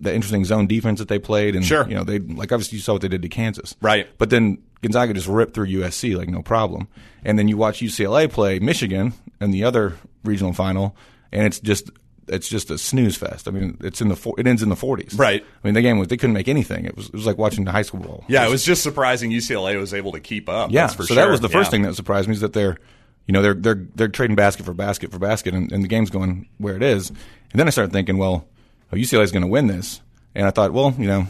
that 0.00 0.14
interesting 0.14 0.44
zone 0.44 0.66
defense 0.66 0.98
that 0.98 1.08
they 1.08 1.18
played, 1.18 1.54
and 1.54 1.64
sure. 1.64 1.88
you 1.88 1.94
know 1.94 2.04
they 2.04 2.18
like 2.18 2.52
obviously 2.52 2.76
you 2.76 2.82
saw 2.82 2.94
what 2.94 3.02
they 3.02 3.08
did 3.08 3.22
to 3.22 3.28
Kansas, 3.28 3.76
right? 3.80 4.08
But 4.18 4.30
then 4.30 4.58
Gonzaga 4.82 5.14
just 5.14 5.28
ripped 5.28 5.54
through 5.54 5.66
USC 5.66 6.16
like 6.16 6.28
no 6.28 6.42
problem, 6.42 6.88
and 7.24 7.38
then 7.38 7.48
you 7.48 7.56
watch 7.56 7.80
UCLA 7.80 8.30
play 8.30 8.58
Michigan 8.58 9.14
in 9.40 9.50
the 9.50 9.64
other 9.64 9.96
regional 10.24 10.52
final, 10.52 10.96
and 11.32 11.46
it's 11.46 11.60
just 11.60 11.90
it's 12.30 12.48
just 12.48 12.70
a 12.70 12.78
snooze 12.78 13.16
fest. 13.16 13.48
I 13.48 13.50
mean, 13.50 13.78
it's 13.80 14.00
in 14.00 14.08
the 14.08 14.34
it 14.38 14.46
ends 14.46 14.62
in 14.62 14.68
the 14.68 14.74
40s. 14.74 15.18
Right. 15.18 15.42
I 15.42 15.66
mean, 15.66 15.74
the 15.74 15.82
game 15.82 15.98
was 15.98 16.08
they 16.08 16.16
couldn't 16.16 16.34
make 16.34 16.48
anything. 16.48 16.84
It 16.84 16.96
was 16.96 17.06
it 17.06 17.14
was 17.14 17.26
like 17.26 17.38
watching 17.38 17.64
the 17.64 17.72
high 17.72 17.82
school 17.82 18.00
ball. 18.00 18.24
Yeah, 18.28 18.46
it 18.46 18.50
was 18.50 18.64
just 18.64 18.82
surprising 18.82 19.30
UCLA 19.30 19.78
was 19.78 19.94
able 19.94 20.12
to 20.12 20.20
keep 20.20 20.48
up. 20.48 20.70
Yeah, 20.70 20.86
so 20.88 21.04
sure. 21.04 21.16
that 21.16 21.28
was 21.28 21.40
the 21.40 21.48
first 21.48 21.68
yeah. 21.68 21.70
thing 21.70 21.82
that 21.82 21.94
surprised 21.94 22.28
me 22.28 22.34
is 22.34 22.40
that 22.40 22.52
they're 22.52 22.78
you 23.26 23.32
know 23.32 23.42
they're 23.42 23.54
they're 23.54 23.86
they're 23.94 24.08
trading 24.08 24.36
basket 24.36 24.64
for 24.64 24.74
basket 24.74 25.10
for 25.12 25.18
basket, 25.18 25.54
and, 25.54 25.70
and 25.72 25.84
the 25.84 25.88
game's 25.88 26.10
going 26.10 26.48
where 26.58 26.76
it 26.76 26.82
is. 26.82 27.10
And 27.10 27.60
then 27.60 27.66
I 27.66 27.70
started 27.70 27.92
thinking, 27.92 28.18
well, 28.18 28.46
oh, 28.92 28.96
UCLA 28.96 29.22
is 29.22 29.32
going 29.32 29.42
to 29.42 29.48
win 29.48 29.66
this, 29.66 30.00
and 30.34 30.46
I 30.46 30.50
thought, 30.50 30.72
well, 30.72 30.94
you 30.98 31.06
know, 31.06 31.26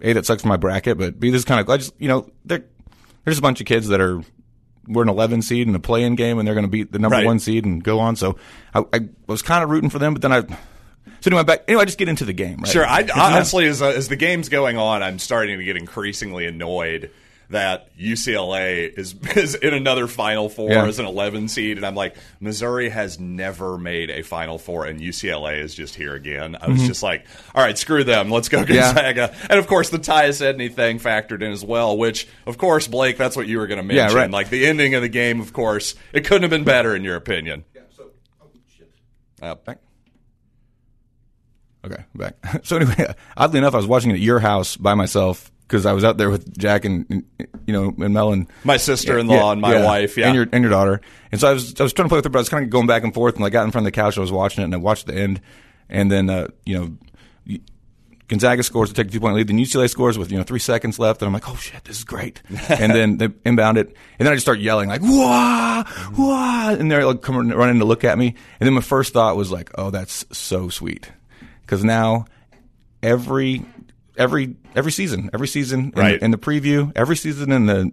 a 0.00 0.12
that 0.12 0.26
sucks 0.26 0.42
for 0.42 0.48
my 0.48 0.56
bracket, 0.56 0.98
but 0.98 1.18
b 1.18 1.30
this 1.30 1.40
is 1.40 1.44
kind 1.44 1.60
of 1.60 1.68
I 1.68 1.78
just 1.78 1.94
you 1.98 2.08
know 2.08 2.30
they're 2.44 2.64
there's 3.24 3.38
a 3.38 3.42
bunch 3.42 3.60
of 3.60 3.66
kids 3.66 3.88
that 3.88 4.00
are 4.00 4.22
we're 4.86 5.02
an 5.02 5.08
11 5.08 5.42
seed 5.42 5.68
in 5.68 5.74
a 5.74 5.80
play-in 5.80 6.14
game, 6.14 6.38
and 6.38 6.46
they're 6.46 6.54
going 6.54 6.66
to 6.66 6.70
beat 6.70 6.92
the 6.92 6.98
number 6.98 7.16
right. 7.16 7.26
one 7.26 7.38
seed 7.38 7.64
and 7.64 7.82
go 7.82 8.00
on. 8.00 8.16
So 8.16 8.36
I, 8.74 8.84
I 8.92 9.08
was 9.26 9.42
kind 9.42 9.64
of 9.64 9.70
rooting 9.70 9.90
for 9.90 9.98
them, 9.98 10.14
but 10.14 10.22
then 10.22 10.32
I 10.32 10.42
so 11.24 11.30
anyway, 11.30 11.44
back 11.44 11.64
anyway, 11.68 11.82
I 11.82 11.84
just 11.86 11.96
get 11.96 12.10
into 12.10 12.26
the 12.26 12.34
game. 12.34 12.58
Right? 12.58 12.68
Sure. 12.68 12.86
I, 12.86 13.08
honestly, 13.16 13.66
as, 13.66 13.80
uh, 13.80 13.86
as 13.86 14.08
the 14.08 14.16
game's 14.16 14.50
going 14.50 14.76
on, 14.76 15.02
I'm 15.02 15.18
starting 15.18 15.58
to 15.58 15.64
get 15.64 15.74
increasingly 15.74 16.44
annoyed 16.44 17.10
that 17.54 17.96
UCLA 17.96 18.92
is, 18.96 19.14
is 19.36 19.54
in 19.54 19.74
another 19.74 20.06
Final 20.06 20.48
Four 20.48 20.70
yeah. 20.70 20.86
as 20.86 20.98
an 20.98 21.06
11 21.06 21.48
seed, 21.48 21.76
and 21.76 21.86
I'm 21.86 21.94
like, 21.94 22.16
Missouri 22.40 22.88
has 22.88 23.18
never 23.18 23.78
made 23.78 24.10
a 24.10 24.22
Final 24.22 24.58
Four, 24.58 24.84
and 24.84 25.00
UCLA 25.00 25.60
is 25.60 25.74
just 25.74 25.94
here 25.94 26.14
again. 26.14 26.56
I 26.60 26.68
was 26.68 26.78
mm-hmm. 26.78 26.86
just 26.86 27.02
like, 27.02 27.26
all 27.54 27.64
right, 27.64 27.76
screw 27.76 28.04
them, 28.04 28.30
let's 28.30 28.48
go 28.48 28.58
Gonzaga. 28.64 29.30
Yeah. 29.32 29.46
And 29.50 29.58
of 29.58 29.66
course, 29.66 29.90
the 29.90 29.98
Tyus 29.98 30.40
Edney 30.40 30.72
thing 30.72 30.98
factored 30.98 31.42
in 31.42 31.52
as 31.52 31.64
well, 31.64 31.96
which, 31.96 32.28
of 32.46 32.58
course, 32.58 32.86
Blake, 32.86 33.16
that's 33.16 33.36
what 33.36 33.46
you 33.46 33.58
were 33.58 33.66
going 33.66 33.78
to 33.78 33.84
mention. 33.84 34.10
Yeah, 34.10 34.22
right. 34.22 34.30
Like 34.30 34.50
the 34.50 34.66
ending 34.66 34.94
of 34.94 35.02
the 35.02 35.08
game, 35.08 35.40
of 35.40 35.52
course, 35.52 35.94
it 36.12 36.24
couldn't 36.24 36.42
have 36.42 36.50
been 36.50 36.64
better 36.64 36.94
in 36.94 37.04
your 37.04 37.16
opinion. 37.16 37.64
Yeah. 37.74 37.82
So, 37.96 38.10
oh 38.42 38.46
shit. 38.76 38.92
Uh, 39.40 39.54
Okay, 41.84 42.02
back. 42.14 42.36
So 42.64 42.76
anyway, 42.76 43.14
oddly 43.36 43.58
enough, 43.58 43.74
I 43.74 43.76
was 43.76 43.86
watching 43.86 44.10
it 44.10 44.14
at 44.14 44.20
your 44.20 44.40
house 44.40 44.76
by 44.76 44.94
myself 44.94 45.50
because 45.66 45.86
I 45.86 45.92
was 45.92 46.04
out 46.04 46.18
there 46.18 46.30
with 46.30 46.56
Jack 46.56 46.84
and, 46.84 47.06
and 47.10 47.24
you 47.66 47.72
know 47.72 47.94
and 47.98 48.14
Mel 48.14 48.32
and 48.32 48.46
my 48.64 48.76
sister-in-law 48.76 49.34
yeah, 49.34 49.52
and 49.52 49.60
my 49.60 49.74
yeah, 49.74 49.84
wife, 49.84 50.16
yeah, 50.16 50.26
and 50.26 50.34
your 50.34 50.46
and 50.52 50.62
your 50.62 50.70
daughter. 50.70 51.00
And 51.32 51.40
so 51.40 51.48
I 51.48 51.52
was 51.52 51.78
I 51.80 51.82
was 51.82 51.92
trying 51.92 52.06
to 52.06 52.10
play 52.10 52.18
with 52.18 52.24
her, 52.24 52.30
but 52.30 52.38
I 52.38 52.42
was 52.42 52.48
kind 52.48 52.64
of 52.64 52.70
going 52.70 52.86
back 52.86 53.02
and 53.04 53.12
forth. 53.12 53.36
And 53.36 53.44
I 53.44 53.50
got 53.50 53.64
in 53.64 53.70
front 53.70 53.86
of 53.86 53.92
the 53.92 53.96
couch, 53.96 54.16
and 54.16 54.20
I 54.20 54.24
was 54.24 54.32
watching 54.32 54.62
it, 54.62 54.66
and 54.66 54.74
I 54.74 54.78
watched 54.78 55.06
the 55.06 55.14
end, 55.14 55.40
and 55.88 56.10
then 56.10 56.30
uh, 56.30 56.48
you 56.64 56.78
know. 56.78 56.96
Gonzaga 58.26 58.62
scores 58.62 58.88
to 58.88 58.94
take 58.94 59.08
a 59.08 59.10
two 59.10 59.20
point 59.20 59.36
lead. 59.36 59.48
Then 59.48 59.58
UCLA 59.58 59.88
scores 59.88 60.16
with 60.16 60.32
you 60.32 60.38
know 60.38 60.44
three 60.44 60.58
seconds 60.58 60.98
left, 60.98 61.20
and 61.20 61.26
I'm 61.26 61.34
like, 61.34 61.46
oh 61.46 61.56
shit, 61.56 61.84
this 61.84 61.98
is 61.98 62.04
great. 62.04 62.42
and 62.70 62.90
then 62.90 63.18
they 63.18 63.28
inbound 63.44 63.76
it, 63.76 63.88
and 64.18 64.26
then 64.26 64.28
I 64.28 64.34
just 64.34 64.46
start 64.46 64.60
yelling 64.60 64.88
like 64.88 65.02
wah 65.02 65.84
wah, 66.16 66.70
and 66.70 66.90
they're 66.90 67.04
like 67.04 67.20
coming 67.20 67.50
running 67.54 67.80
to 67.80 67.84
look 67.84 68.02
at 68.02 68.16
me. 68.16 68.28
And 68.28 68.66
then 68.66 68.72
my 68.72 68.80
first 68.80 69.12
thought 69.12 69.36
was 69.36 69.52
like, 69.52 69.70
oh, 69.76 69.90
that's 69.90 70.24
so 70.32 70.70
sweet 70.70 71.12
because 71.60 71.84
now 71.84 72.24
every 73.02 73.64
every 74.16 74.56
every 74.74 74.92
season, 74.92 75.30
every 75.32 75.48
season 75.48 75.92
in, 75.94 76.00
right. 76.00 76.18
the, 76.20 76.24
in 76.24 76.30
the 76.30 76.38
preview, 76.38 76.92
every 76.96 77.16
season 77.16 77.52
in 77.52 77.66
the 77.66 77.92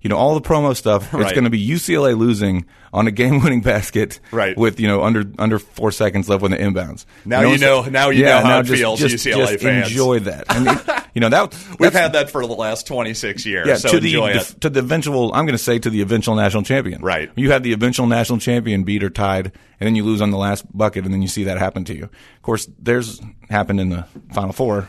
you 0.00 0.08
know 0.08 0.16
all 0.16 0.34
the 0.34 0.46
promo 0.46 0.76
stuff. 0.76 1.12
Right. 1.12 1.24
It's 1.24 1.32
going 1.32 1.44
to 1.44 1.50
be 1.50 1.66
UCLA 1.66 2.16
losing 2.16 2.66
on 2.92 3.06
a 3.06 3.10
game-winning 3.10 3.60
basket, 3.60 4.20
right. 4.30 4.56
With 4.56 4.80
you 4.80 4.86
know 4.86 5.02
under 5.02 5.24
under 5.38 5.58
four 5.58 5.90
seconds 5.90 6.28
left 6.28 6.42
when 6.42 6.52
the 6.52 6.56
inbounds. 6.56 7.04
Now 7.24 7.42
you 7.42 7.58
know. 7.58 7.82
Now 7.82 8.10
you 8.10 8.22
yeah, 8.22 8.40
know 8.40 8.46
how 8.46 8.60
it 8.60 8.64
just, 8.64 8.80
feels. 8.80 9.00
Just, 9.00 9.26
UCLA 9.26 9.48
just 9.48 9.62
fans 9.62 9.88
enjoy 9.88 10.20
that. 10.20 11.04
You 11.14 11.20
know 11.20 11.30
that 11.30 11.56
we've 11.80 11.92
had 11.92 12.12
that 12.12 12.30
for 12.30 12.46
the 12.46 12.52
last 12.52 12.86
twenty 12.86 13.12
six 13.12 13.44
years. 13.44 13.66
Yeah, 13.66 13.76
so 13.76 13.88
to 13.88 13.98
the, 13.98 14.14
it. 14.24 14.60
to 14.60 14.70
the 14.70 14.78
eventual. 14.78 15.32
I'm 15.34 15.46
going 15.46 15.56
to 15.56 15.58
say 15.58 15.76
to 15.80 15.90
the 15.90 16.00
eventual 16.00 16.36
national 16.36 16.62
champion. 16.62 17.02
Right. 17.02 17.28
You 17.34 17.50
have 17.50 17.64
the 17.64 17.72
eventual 17.72 18.06
national 18.06 18.38
champion 18.38 18.84
beat 18.84 19.02
or 19.02 19.10
tied, 19.10 19.46
and 19.46 19.86
then 19.86 19.96
you 19.96 20.04
lose 20.04 20.22
on 20.22 20.30
the 20.30 20.36
last 20.36 20.64
bucket, 20.76 21.06
and 21.06 21.12
then 21.12 21.20
you 21.20 21.26
see 21.26 21.44
that 21.44 21.58
happen 21.58 21.84
to 21.86 21.96
you. 21.96 22.04
Of 22.04 22.42
course, 22.42 22.68
there's 22.78 23.20
happened 23.50 23.80
in 23.80 23.88
the 23.88 24.06
Final 24.32 24.52
Four 24.52 24.88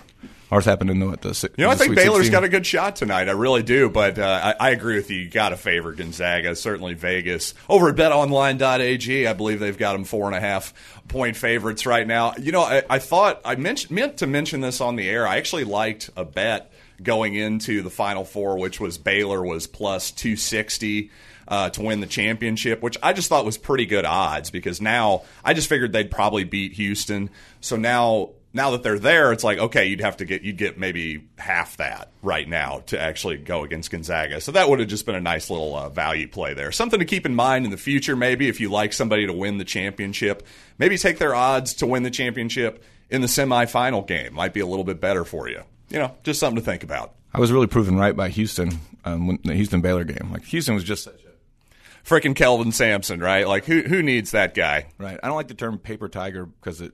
Ours 0.51 0.65
happened 0.65 0.89
in 0.89 0.99
the 0.99 1.07
what, 1.07 1.21
the 1.21 1.49
you 1.57 1.63
know 1.63 1.69
I 1.69 1.75
think 1.75 1.95
Baylor's 1.95 2.25
16. 2.25 2.31
got 2.31 2.43
a 2.43 2.49
good 2.49 2.65
shot 2.65 2.95
tonight. 2.95 3.29
I 3.29 3.33
really 3.33 3.62
do, 3.62 3.88
but 3.88 4.17
uh, 4.17 4.55
I, 4.59 4.67
I, 4.67 4.69
agree 4.71 4.95
with 4.95 5.12
you. 5.12 5.19
You 5.19 5.29
got 5.29 5.49
to 5.49 5.57
favor 5.57 5.91
Gonzaga. 5.91 6.55
Certainly 6.55 6.95
Vegas 6.95 7.53
over 7.67 7.89
at 7.89 7.95
BetOnline.ag. 7.95 9.27
I 9.27 9.33
believe 9.33 9.59
they've 9.59 9.77
got 9.77 9.93
them 9.93 10.05
four 10.05 10.25
and 10.25 10.35
a 10.35 10.39
half 10.39 10.73
point 11.07 11.38
favorites 11.38 11.85
right 11.85 12.05
now. 12.05 12.33
You 12.39 12.51
know, 12.51 12.62
I, 12.62 12.81
I 12.89 12.97
thought 12.97 13.41
I 13.45 13.55
mentioned, 13.57 13.91
meant 13.91 14.17
to 14.17 14.27
mention 14.27 14.62
this 14.62 14.81
on 14.81 14.95
the 14.95 15.07
air. 15.07 15.27
I 15.27 15.38
actually 15.38 15.65
liked 15.65 16.09
a 16.17 16.25
bet 16.25 16.73
going 17.01 17.35
into 17.35 17.83
the 17.83 17.91
Final 17.91 18.25
Four, 18.25 18.57
which 18.57 18.79
was 18.79 18.97
Baylor 18.97 19.43
was 19.43 19.67
plus 19.67 20.09
two 20.09 20.35
sixty. 20.35 21.12
Uh, 21.47 21.67
to 21.67 21.81
win 21.81 21.99
the 21.99 22.05
championship, 22.05 22.79
which 22.83 22.95
I 23.01 23.12
just 23.12 23.27
thought 23.27 23.43
was 23.43 23.57
pretty 23.57 23.88
good 23.88 24.05
odds 24.05 24.51
because 24.51 24.79
now 24.79 25.23
I 25.43 25.55
just 25.55 25.67
figured 25.67 25.91
they'd 25.91 26.12
probably 26.12 26.43
beat 26.43 26.73
Houston. 26.73 27.31
So 27.59 27.75
now 27.75 28.33
now 28.53 28.71
that 28.71 28.83
they're 28.83 28.99
there, 28.99 29.31
it's 29.31 29.43
like 29.43 29.59
okay, 29.59 29.88
you'd 29.88 30.01
have 30.01 30.17
to 30.17 30.25
get 30.25 30.41
you'd 30.41 30.57
get 30.57 30.77
maybe 30.77 31.27
half 31.38 31.77
that 31.77 32.12
right 32.21 32.47
now 32.47 32.79
to 32.88 32.99
actually 32.99 33.38
go 33.38 33.63
against 33.63 33.91
Gonzaga. 33.91 34.41
So 34.41 34.51
that 34.53 34.69
would 34.69 34.79
have 34.79 34.88
just 34.88 35.05
been 35.05 35.15
a 35.15 35.21
nice 35.21 35.49
little 35.49 35.75
uh, 35.75 35.89
value 35.89 36.27
play 36.27 36.53
there. 36.53 36.71
Something 36.71 36.99
to 36.99 37.05
keep 37.05 37.25
in 37.25 37.35
mind 37.35 37.65
in 37.65 37.71
the 37.71 37.77
future. 37.77 38.15
Maybe 38.15 38.47
if 38.47 38.59
you 38.59 38.69
like 38.69 38.93
somebody 38.93 39.27
to 39.27 39.33
win 39.33 39.57
the 39.57 39.65
championship, 39.65 40.45
maybe 40.77 40.97
take 40.97 41.17
their 41.17 41.35
odds 41.35 41.73
to 41.75 41.88
win 41.88 42.03
the 42.03 42.12
championship 42.12 42.83
in 43.09 43.21
the 43.21 43.27
semifinal 43.27 44.05
game. 44.05 44.33
Might 44.33 44.53
be 44.53 44.59
a 44.59 44.67
little 44.67 44.85
bit 44.85 44.99
better 44.99 45.25
for 45.25 45.49
you. 45.49 45.62
You 45.89 45.99
know, 45.99 46.15
just 46.23 46.39
something 46.39 46.62
to 46.62 46.65
think 46.65 46.83
about. 46.83 47.13
I 47.33 47.39
was 47.39 47.51
really 47.51 47.67
proven 47.67 47.97
right 47.97 48.15
by 48.15 48.29
Houston 48.29 48.79
um, 49.05 49.27
when 49.27 49.39
the 49.43 49.53
Houston 49.53 49.81
Baylor 49.81 50.03
game. 50.03 50.31
Like 50.31 50.45
Houston 50.45 50.75
was 50.75 50.83
just 50.83 51.03
such 51.03 51.21
a 51.23 52.09
freaking 52.09 52.35
Kelvin 52.35 52.71
Sampson, 52.71 53.19
right? 53.19 53.47
Like 53.47 53.65
who 53.65 53.81
who 53.81 54.01
needs 54.01 54.31
that 54.31 54.53
guy? 54.53 54.88
Right. 54.97 55.19
I 55.21 55.27
don't 55.27 55.35
like 55.35 55.47
the 55.47 55.53
term 55.53 55.77
paper 55.77 56.09
tiger 56.09 56.45
because 56.45 56.81
it 56.81 56.93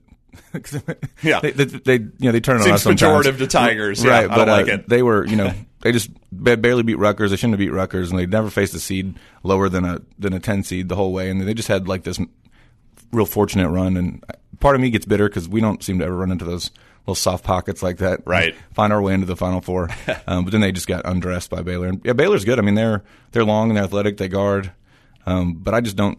yeah, 1.22 1.40
they, 1.40 1.50
they, 1.50 1.64
they, 1.64 1.94
you 1.94 2.12
know 2.20 2.32
they 2.32 2.40
turn 2.40 2.60
it 2.60 2.64
Seems 2.64 2.86
on 2.86 2.94
pejorative 2.94 3.38
to 3.38 3.46
Tigers, 3.46 4.02
yeah, 4.02 4.10
right? 4.10 4.28
but 4.28 4.48
like 4.48 4.68
uh, 4.68 4.78
they 4.86 5.02
were, 5.02 5.26
you 5.26 5.36
know, 5.36 5.52
they 5.80 5.92
just 5.92 6.10
barely 6.32 6.82
beat 6.82 6.98
Rutgers. 6.98 7.30
They 7.30 7.36
shouldn't 7.36 7.54
have 7.54 7.58
beat 7.58 7.72
Rutgers, 7.72 8.10
and 8.10 8.18
they 8.18 8.26
never 8.26 8.50
faced 8.50 8.74
a 8.74 8.80
seed 8.80 9.16
lower 9.42 9.68
than 9.68 9.84
a 9.84 10.00
than 10.18 10.32
a 10.32 10.40
ten 10.40 10.62
seed 10.62 10.88
the 10.88 10.96
whole 10.96 11.12
way, 11.12 11.30
and 11.30 11.40
they 11.40 11.54
just 11.54 11.68
had 11.68 11.88
like 11.88 12.04
this 12.04 12.20
real 13.12 13.26
fortunate 13.26 13.68
run. 13.70 13.96
And 13.96 14.24
part 14.60 14.74
of 14.74 14.80
me 14.80 14.90
gets 14.90 15.06
bitter 15.06 15.28
because 15.28 15.48
we 15.48 15.60
don't 15.60 15.82
seem 15.82 15.98
to 15.98 16.04
ever 16.04 16.16
run 16.16 16.32
into 16.32 16.44
those 16.44 16.70
little 17.02 17.14
soft 17.14 17.44
pockets 17.44 17.82
like 17.82 17.98
that. 17.98 18.20
Right. 18.26 18.54
Find 18.74 18.92
our 18.92 19.00
way 19.00 19.14
into 19.14 19.26
the 19.26 19.36
Final 19.36 19.60
Four, 19.60 19.88
um, 20.26 20.44
but 20.44 20.50
then 20.50 20.60
they 20.60 20.72
just 20.72 20.88
got 20.88 21.04
undressed 21.04 21.50
by 21.50 21.62
Baylor. 21.62 21.88
And 21.88 22.00
yeah, 22.04 22.12
Baylor's 22.12 22.44
good. 22.44 22.58
I 22.58 22.62
mean, 22.62 22.74
they're 22.74 23.02
they're 23.32 23.44
long 23.44 23.70
and 23.70 23.76
they're 23.76 23.84
athletic. 23.84 24.16
They 24.16 24.28
guard, 24.28 24.72
um, 25.24 25.54
but 25.54 25.74
I 25.74 25.80
just 25.80 25.96
don't 25.96 26.18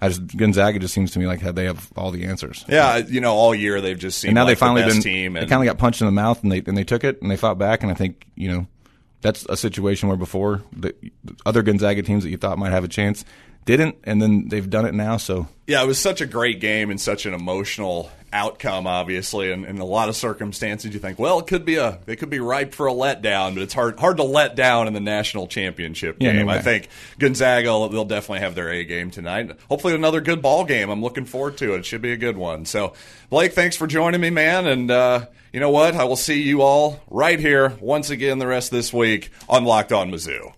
I 0.00 0.08
just 0.08 0.36
Gonzaga 0.36 0.78
just 0.78 0.94
seems 0.94 1.10
to 1.12 1.18
me 1.18 1.26
like 1.26 1.40
they 1.40 1.64
have 1.64 1.90
all 1.96 2.10
the 2.10 2.24
answers. 2.24 2.64
Yeah, 2.68 2.98
you 2.98 3.20
know, 3.20 3.34
all 3.34 3.54
year 3.54 3.80
they've 3.80 3.98
just 3.98 4.18
seen. 4.18 4.30
And 4.30 4.34
now 4.36 4.44
like 4.44 4.56
they 4.56 4.60
finally 4.60 4.82
the 4.82 4.88
been. 4.88 5.02
Team 5.02 5.36
and, 5.36 5.44
they 5.44 5.50
kind 5.50 5.62
of 5.62 5.66
got 5.66 5.78
punched 5.78 6.00
in 6.00 6.06
the 6.06 6.12
mouth, 6.12 6.42
and 6.42 6.52
they 6.52 6.62
and 6.66 6.76
they 6.76 6.84
took 6.84 7.02
it 7.04 7.20
and 7.20 7.30
they 7.30 7.36
fought 7.36 7.58
back. 7.58 7.82
And 7.82 7.90
I 7.90 7.94
think 7.94 8.26
you 8.36 8.48
know 8.48 8.66
that's 9.20 9.44
a 9.46 9.56
situation 9.56 10.08
where 10.08 10.16
before 10.16 10.62
the 10.72 10.94
other 11.44 11.62
Gonzaga 11.62 12.02
teams 12.02 12.22
that 12.22 12.30
you 12.30 12.36
thought 12.36 12.58
might 12.58 12.70
have 12.70 12.84
a 12.84 12.88
chance 12.88 13.24
didn't, 13.76 13.96
and 14.04 14.20
then 14.20 14.48
they've 14.48 14.68
done 14.68 14.86
it 14.86 14.94
now. 14.94 15.18
So 15.18 15.46
yeah, 15.66 15.82
it 15.82 15.86
was 15.86 15.98
such 15.98 16.20
a 16.22 16.26
great 16.26 16.58
game 16.60 16.90
and 16.90 16.98
such 16.98 17.26
an 17.26 17.34
emotional 17.34 18.10
outcome, 18.32 18.86
obviously, 18.86 19.52
and 19.52 19.64
in 19.66 19.78
a 19.78 19.84
lot 19.84 20.08
of 20.08 20.16
circumstances, 20.16 20.92
you 20.92 21.00
think, 21.00 21.18
well, 21.18 21.38
it 21.38 21.46
could 21.46 21.64
be 21.64 21.76
a, 21.76 21.98
it 22.06 22.16
could 22.16 22.30
be 22.30 22.40
ripe 22.40 22.74
for 22.74 22.86
a 22.86 22.92
letdown, 22.92 23.54
but 23.54 23.62
it's 23.62 23.74
hard, 23.74 23.98
hard 24.00 24.16
to 24.16 24.22
let 24.22 24.56
down 24.56 24.86
in 24.86 24.94
the 24.94 25.00
national 25.00 25.46
championship 25.46 26.18
game. 26.18 26.36
Yeah, 26.36 26.42
no 26.42 26.50
I 26.50 26.60
think 26.60 26.88
Gonzaga, 27.18 27.88
they'll 27.90 28.04
definitely 28.06 28.40
have 28.40 28.54
their 28.54 28.70
A 28.70 28.84
game 28.84 29.10
tonight. 29.10 29.52
Hopefully, 29.68 29.94
another 29.94 30.22
good 30.22 30.40
ball 30.40 30.64
game. 30.64 30.88
I'm 30.88 31.02
looking 31.02 31.26
forward 31.26 31.58
to 31.58 31.74
it. 31.74 31.80
It 31.80 31.86
should 31.86 32.02
be 32.02 32.12
a 32.12 32.16
good 32.16 32.36
one. 32.38 32.64
So, 32.64 32.94
Blake, 33.28 33.52
thanks 33.52 33.76
for 33.76 33.86
joining 33.86 34.20
me, 34.20 34.30
man, 34.30 34.66
and 34.66 34.90
uh, 34.90 35.26
you 35.52 35.60
know 35.60 35.70
what? 35.70 35.94
I 35.94 36.04
will 36.04 36.16
see 36.16 36.42
you 36.42 36.62
all 36.62 37.00
right 37.08 37.38
here 37.38 37.76
once 37.80 38.10
again 38.10 38.38
the 38.38 38.46
rest 38.46 38.72
of 38.72 38.76
this 38.76 38.92
week 38.92 39.30
on 39.48 39.64
Locked 39.64 39.92
On 39.92 40.10
Mizzou. 40.10 40.52